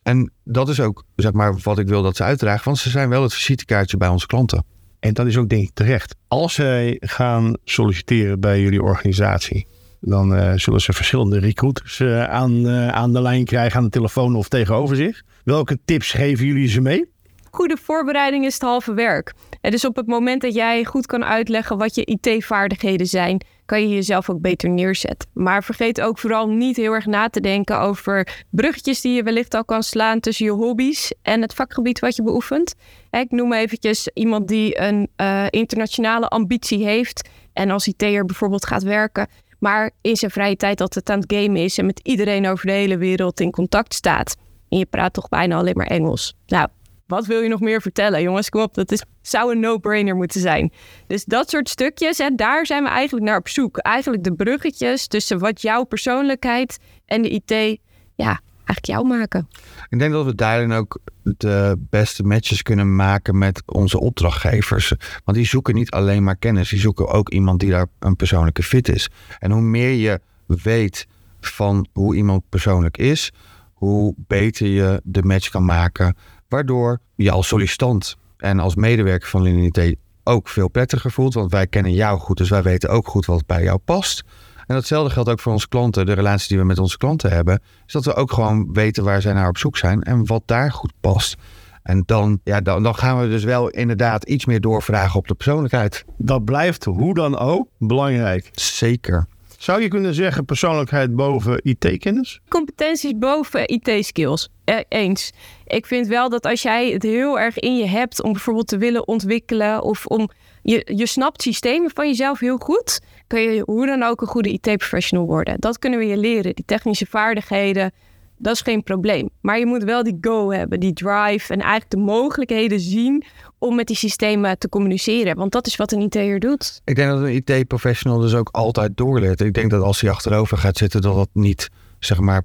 En 0.03 0.33
dat 0.45 0.69
is 0.69 0.81
ook 0.81 1.05
zeg 1.17 1.33
maar, 1.33 1.59
wat 1.62 1.79
ik 1.79 1.88
wil 1.88 2.03
dat 2.03 2.17
ze 2.17 2.23
uitdragen. 2.23 2.64
Want 2.64 2.79
ze 2.79 2.91
zijn 2.91 3.09
wel 3.09 3.23
het 3.23 3.35
visitekaartje 3.35 3.97
bij 3.97 4.09
onze 4.09 4.27
klanten. 4.27 4.64
En 5.01 5.14
dat 5.14 5.27
is 5.27 5.37
ook 5.37 5.49
denk 5.49 5.62
ik 5.62 5.75
terecht. 5.75 6.14
Als 6.29 6.55
zij 6.55 6.97
gaan 7.01 7.57
solliciteren 7.64 8.41
bij 8.41 8.61
jullie 8.61 8.83
organisatie, 8.83 9.67
dan 10.01 10.35
uh, 10.35 10.53
zullen 10.55 10.81
ze 10.81 10.93
verschillende 10.93 11.39
recruiters 11.39 11.99
uh, 11.99 12.25
aan, 12.25 12.67
uh, 12.67 12.89
aan 12.89 13.13
de 13.13 13.23
lijn 13.23 13.45
krijgen, 13.45 13.79
aan 13.79 13.85
de 13.85 13.91
telefoon 13.91 14.37
of 14.37 14.49
tegenover 14.49 14.97
zich. 14.97 15.23
Welke 15.45 15.79
tips 15.85 16.13
geven 16.13 16.47
jullie 16.47 16.69
ze 16.69 16.81
mee? 16.81 17.17
Goede 17.51 17.77
voorbereiding 17.83 18.45
is 18.45 18.55
het 18.55 18.63
halve 18.63 18.95
werk. 18.95 19.35
En 19.61 19.71
dus 19.71 19.85
op 19.85 19.97
het 19.97 20.07
moment 20.07 20.43
dat 20.43 20.55
jij 20.55 20.85
goed 20.85 21.07
kan 21.07 21.25
uitleggen 21.25 21.79
wat 21.79 21.95
je 21.95 22.05
IT-vaardigheden 22.05 23.07
zijn, 23.07 23.41
kan 23.65 23.81
je 23.81 23.95
jezelf 23.95 24.31
ook 24.31 24.41
beter 24.41 24.71
neerzetten. 24.71 25.29
Maar 25.33 25.65
vergeet 25.65 26.01
ook 26.01 26.19
vooral 26.19 26.49
niet 26.49 26.77
heel 26.77 26.93
erg 26.93 27.07
na 27.07 27.29
te 27.29 27.41
denken 27.41 27.81
over 27.81 28.45
bruggetjes 28.51 29.01
die 29.01 29.15
je 29.15 29.23
wellicht 29.23 29.55
al 29.55 29.65
kan 29.65 29.83
slaan 29.83 30.21
tussen 30.21 30.45
je 30.45 30.53
hobby's 30.53 31.13
en 31.23 31.43
het 31.43 31.55
vakgebied 31.55 31.99
wat 31.99 32.17
je 32.17 32.23
beoefent. 32.23 32.75
Ik 33.11 33.31
noem 33.31 33.53
eventjes 33.53 34.11
iemand 34.15 34.49
die 34.49 34.81
een 34.81 35.09
internationale 35.51 36.29
ambitie 36.29 36.85
heeft 36.85 37.29
en 37.53 37.71
als 37.71 37.87
IT'er 37.87 38.25
bijvoorbeeld 38.25 38.67
gaat 38.67 38.83
werken, 38.83 39.29
maar 39.59 39.90
in 40.01 40.16
zijn 40.16 40.31
vrije 40.31 40.57
tijd 40.57 40.81
altijd 40.81 41.11
aan 41.11 41.21
het 41.21 41.33
gamen 41.33 41.62
is 41.62 41.79
en 41.79 41.87
met 41.87 42.01
iedereen 42.03 42.47
over 42.47 42.66
de 42.66 42.73
hele 42.73 42.99
wereld 42.99 43.40
in 43.40 43.51
contact 43.51 43.94
staat. 43.94 44.37
En 44.68 44.79
je 44.79 44.87
praat 44.87 45.12
toch 45.12 45.29
bijna 45.29 45.57
alleen 45.57 45.77
maar 45.77 45.87
Engels. 45.87 46.37
Nou, 46.47 46.68
wat 47.07 47.27
wil 47.27 47.40
je 47.40 47.49
nog 47.49 47.61
meer 47.61 47.83
vertellen? 47.83 48.23
Jongens, 48.23 48.49
kom 48.49 48.62
op, 48.62 48.75
dat 48.75 48.92
is, 48.92 49.03
zou 49.23 49.53
een 49.53 49.61
no-brainer 49.61 50.16
moeten 50.16 50.40
zijn. 50.40 50.73
Dus 51.07 51.25
dat 51.25 51.51
soort 51.51 51.68
stukjes, 51.68 52.18
hè, 52.18 52.31
daar 52.35 52.66
zijn 52.66 52.83
we 52.83 52.88
eigenlijk 52.88 53.27
naar 53.27 53.38
op 53.38 53.49
zoek. 53.49 53.79
Eigenlijk 53.79 54.25
de 54.25 54.35
bruggetjes 54.35 55.07
tussen 55.07 55.38
wat 55.38 55.62
jouw 55.62 55.85
persoonlijkheid 55.85 56.79
en 57.07 57.23
de 57.23 57.29
IT, 57.29 57.79
ja, 58.14 58.40
eigenlijk 58.69 58.87
jou 58.87 59.19
maken. 59.19 59.49
Ik 59.89 59.99
denk 59.99 60.13
dat 60.13 60.25
we 60.25 60.35
daarin 60.35 60.73
ook 60.73 60.99
de 61.23 61.77
beste 61.91 62.23
matches 62.23 62.63
kunnen 62.63 62.97
maken 62.97 63.39
met 63.39 63.63
onze 63.67 64.01
opdrachtgevers. 64.01 64.93
Want 65.25 65.37
die 65.37 65.47
zoeken 65.47 65.75
niet 65.75 65.91
alleen 65.91 66.25
maar 66.25 66.37
kennis, 66.37 66.69
die 66.69 66.81
zoeken 66.81 67.09
ook 67.09 67.31
iemand 67.31 67.61
die 67.61 67.71
daar 67.71 67.87
een 67.99 68.17
persoonlijke 68.17 68.63
fit 68.63 68.89
is. 68.89 69.09
En 69.39 69.51
hoe 69.51 69.63
meer 69.63 69.93
je 69.93 70.21
weet 70.47 71.07
van 71.41 71.87
hoe 71.93 72.17
iemand 72.17 72.43
persoonlijk 72.49 72.97
is, 72.97 73.33
hoe 73.73 74.15
beter 74.17 74.67
je 74.67 75.01
de 75.05 75.23
match 75.23 75.49
kan 75.49 75.65
maken 75.65 76.17
Waardoor 76.49 77.01
je 77.15 77.31
als 77.31 77.49
sollicitant 77.49 78.17
en 78.37 78.59
als 78.59 78.75
medewerker 78.75 79.29
van 79.29 79.43
Linity 79.43 79.97
ook 80.25 80.49
veel 80.49 80.69
prettiger 80.69 81.11
voelt. 81.11 81.35
Want 81.35 81.51
wij 81.51 81.67
kennen 81.67 81.93
jou 81.93 82.19
goed, 82.19 82.37
dus 82.37 82.49
wij 82.49 82.63
weten 82.63 82.91
ook 82.91 83.09
goed 83.09 83.27
wat 83.27 83.47
bij 83.47 83.63
jou 83.63 83.79
past. 83.79 84.25
En 84.69 84.75
datzelfde 84.75 85.13
geldt 85.13 85.29
ook 85.29 85.41
voor 85.41 85.53
onze 85.53 85.69
klanten. 85.69 86.07
De 86.07 86.13
relatie 86.13 86.49
die 86.49 86.59
we 86.59 86.65
met 86.65 86.79
onze 86.79 86.97
klanten 86.97 87.31
hebben, 87.31 87.63
is 87.87 87.93
dat 87.93 88.05
we 88.05 88.15
ook 88.15 88.33
gewoon 88.33 88.73
weten 88.73 89.05
waar 89.05 89.23
zij 89.23 89.33
naar 89.33 89.49
op 89.49 89.59
zoek 89.59 89.77
zijn 89.77 90.03
en 90.03 90.27
wat 90.27 90.43
daar 90.47 90.73
goed 90.73 90.93
past. 91.01 91.37
En 91.83 92.03
dan, 92.07 92.41
ja, 92.45 92.61
dan, 92.61 92.83
dan 92.83 92.95
gaan 92.95 93.21
we 93.21 93.29
dus 93.29 93.45
wel 93.45 93.69
inderdaad 93.69 94.25
iets 94.25 94.45
meer 94.45 94.61
doorvragen 94.61 95.19
op 95.19 95.29
de 95.29 95.35
persoonlijkheid. 95.35 96.05
Dat 96.17 96.45
blijft 96.45 96.85
hoe 96.85 97.15
dan 97.15 97.39
ook 97.39 97.69
belangrijk. 97.79 98.51
Zeker. 98.53 99.27
Zou 99.59 99.83
je 99.83 99.89
kunnen 99.89 100.15
zeggen 100.15 100.45
persoonlijkheid 100.45 101.17
boven 101.17 101.61
IT-kennis? 101.63 102.41
Competenties 102.49 103.19
boven 103.19 103.69
IT-skills. 103.69 104.49
E 104.65 104.83
eens. 104.89 105.33
Ik 105.67 105.87
vind 105.87 106.07
wel 106.07 106.29
dat 106.29 106.47
als 106.47 106.63
jij 106.63 106.91
het 106.91 107.03
heel 107.03 107.39
erg 107.39 107.59
in 107.59 107.77
je 107.77 107.87
hebt 107.87 108.23
om 108.23 108.33
bijvoorbeeld 108.33 108.69
te 108.69 108.79
willen 108.79 109.09
ontwikkelen 109.09 109.83
of 109.83 110.07
om 110.07 110.31
je, 110.71 110.93
je 110.95 111.07
snapt 111.07 111.43
systemen 111.43 111.91
van 111.95 112.07
jezelf 112.07 112.39
heel 112.39 112.59
goed, 112.59 113.01
kun 113.27 113.41
je 113.41 113.63
hoe 113.65 113.87
dan 113.87 114.03
ook 114.03 114.21
een 114.21 114.27
goede 114.27 114.53
IT-professional 114.53 115.27
worden. 115.27 115.61
Dat 115.61 115.79
kunnen 115.79 115.99
we 115.99 116.07
je 116.07 116.17
leren. 116.17 116.55
Die 116.55 116.65
technische 116.65 117.07
vaardigheden, 117.07 117.93
dat 118.37 118.55
is 118.55 118.61
geen 118.61 118.83
probleem. 118.83 119.29
Maar 119.41 119.59
je 119.59 119.67
moet 119.67 119.85
wel 119.85 120.03
die 120.03 120.19
go 120.21 120.53
hebben, 120.53 120.81
die 120.81 120.93
drive 120.93 121.53
en 121.53 121.61
eigenlijk 121.61 121.91
de 121.91 121.97
mogelijkheden 121.97 122.81
zien 122.81 123.25
om 123.59 123.75
met 123.75 123.87
die 123.87 123.97
systemen 123.97 124.59
te 124.59 124.69
communiceren. 124.69 125.37
Want 125.37 125.53
dat 125.53 125.67
is 125.67 125.77
wat 125.77 125.93
een 125.93 126.01
IT'er 126.01 126.39
doet. 126.39 126.81
Ik 126.85 126.97
denk 126.97 127.11
dat 127.11 127.21
een 127.21 127.43
IT-professional 127.47 128.19
dus 128.19 128.35
ook 128.35 128.49
altijd 128.53 128.97
doorleert. 128.97 129.41
Ik 129.41 129.55
denk 129.55 129.71
dat 129.71 129.83
als 129.83 130.01
hij 130.01 130.11
achterover 130.11 130.59
gaat 130.59 130.77
zitten, 130.77 131.01
dat 131.01 131.15
dat 131.15 131.31
niet, 131.33 131.69
zeg 131.99 132.21
maar, 132.21 132.43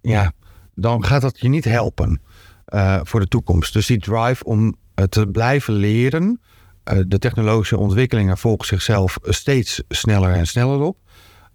ja, 0.00 0.32
dan 0.74 1.04
gaat 1.04 1.22
dat 1.22 1.40
je 1.40 1.48
niet 1.48 1.64
helpen 1.64 2.20
uh, 2.68 3.00
voor 3.02 3.20
de 3.20 3.28
toekomst. 3.28 3.72
Dus 3.72 3.86
die 3.86 3.98
drive 3.98 4.44
om 4.44 4.76
te 5.08 5.26
blijven 5.26 5.74
leren, 5.74 6.40
de 7.06 7.18
technologische 7.18 7.76
ontwikkelingen 7.76 8.38
volgen 8.38 8.66
zichzelf 8.66 9.18
steeds 9.22 9.82
sneller 9.88 10.32
en 10.32 10.46
sneller 10.46 10.80
op. 10.80 10.98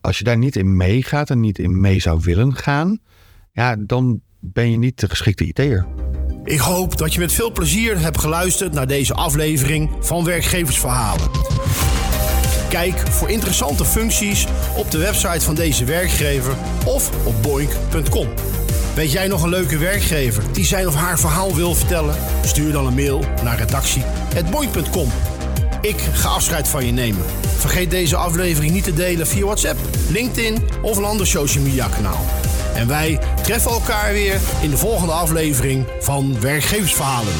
Als 0.02 0.17
je 0.17 0.24
daar 0.24 0.38
niet 0.38 0.56
in 0.56 0.78
meegaat 0.78 1.30
en 1.30 1.39
niet 1.39 1.60
in 1.60 1.82
mee 1.82 2.00
zou 2.00 2.20
willen 2.24 2.56
gaan, 2.56 3.00
ja, 3.52 3.76
dan 3.76 4.22
ben 4.39 4.72
je 4.72 4.78
niet 4.78 5.00
de 5.00 5.10
geschikte 5.10 5.46
IT'er. 5.46 5.88
Ik 6.44 6.60
hoop 6.60 6.98
dat 6.98 7.13
je 7.13 7.20
met 7.20 7.34
veel 7.34 7.52
plezier 7.52 8.00
hebt 8.00 8.20
geluisterd 8.20 8.74
naar 8.74 8.88
deze 8.88 9.13
aflevering 9.13 9.89
van 10.00 10.24
Werkgeversverhalen. 10.24 11.30
Kijk 12.70 12.98
voor 12.98 13.30
interessante 13.30 13.86
functies 13.86 14.48
op 14.78 14.91
de 14.91 14.98
website 14.98 15.46
van 15.46 15.56
deze 15.56 15.86
werkgever 15.86 16.56
of 16.86 17.28
op 17.28 17.44
boink.com. 17.44 18.28
Weet 18.96 19.12
jij 19.12 19.28
nog 19.28 19.44
een 19.44 19.50
leuke 19.50 19.78
werkgever 19.78 20.44
die 20.52 20.66
zijn 20.66 20.88
of 20.88 20.96
haar 20.96 21.20
verhaal 21.20 21.56
wil 21.56 21.76
vertellen? 21.76 22.16
Stuur 22.46 22.72
dan 22.72 22.86
een 22.86 22.94
mail 22.94 23.26
naar 23.44 23.58
redactie.boink.com. 23.58 25.12
Ik 25.82 26.00
ga 26.14 26.30
afscheid 26.30 26.68
van 26.68 26.86
je 26.86 26.92
nemen. 26.92 27.26
Vergeet 27.58 27.92
deze 27.92 28.16
aflevering 28.16 28.74
niet 28.74 28.84
te 28.84 28.94
delen 28.94 29.28
via 29.28 29.46
WhatsApp, 29.46 29.80
LinkedIn 30.10 30.58
of 30.82 30.98
een 30.98 31.04
ander 31.04 31.28
social 31.28 31.64
media 31.64 31.88
kanaal. 31.88 32.26
En 32.76 32.88
wij 32.88 33.20
treffen 33.44 33.72
elkaar 33.72 34.14
weer 34.14 34.40
in 34.62 34.70
de 34.70 34.78
volgende 34.78 35.14
aflevering 35.14 35.86
van 36.00 36.40
Werkgeversverhalen. 36.40 37.34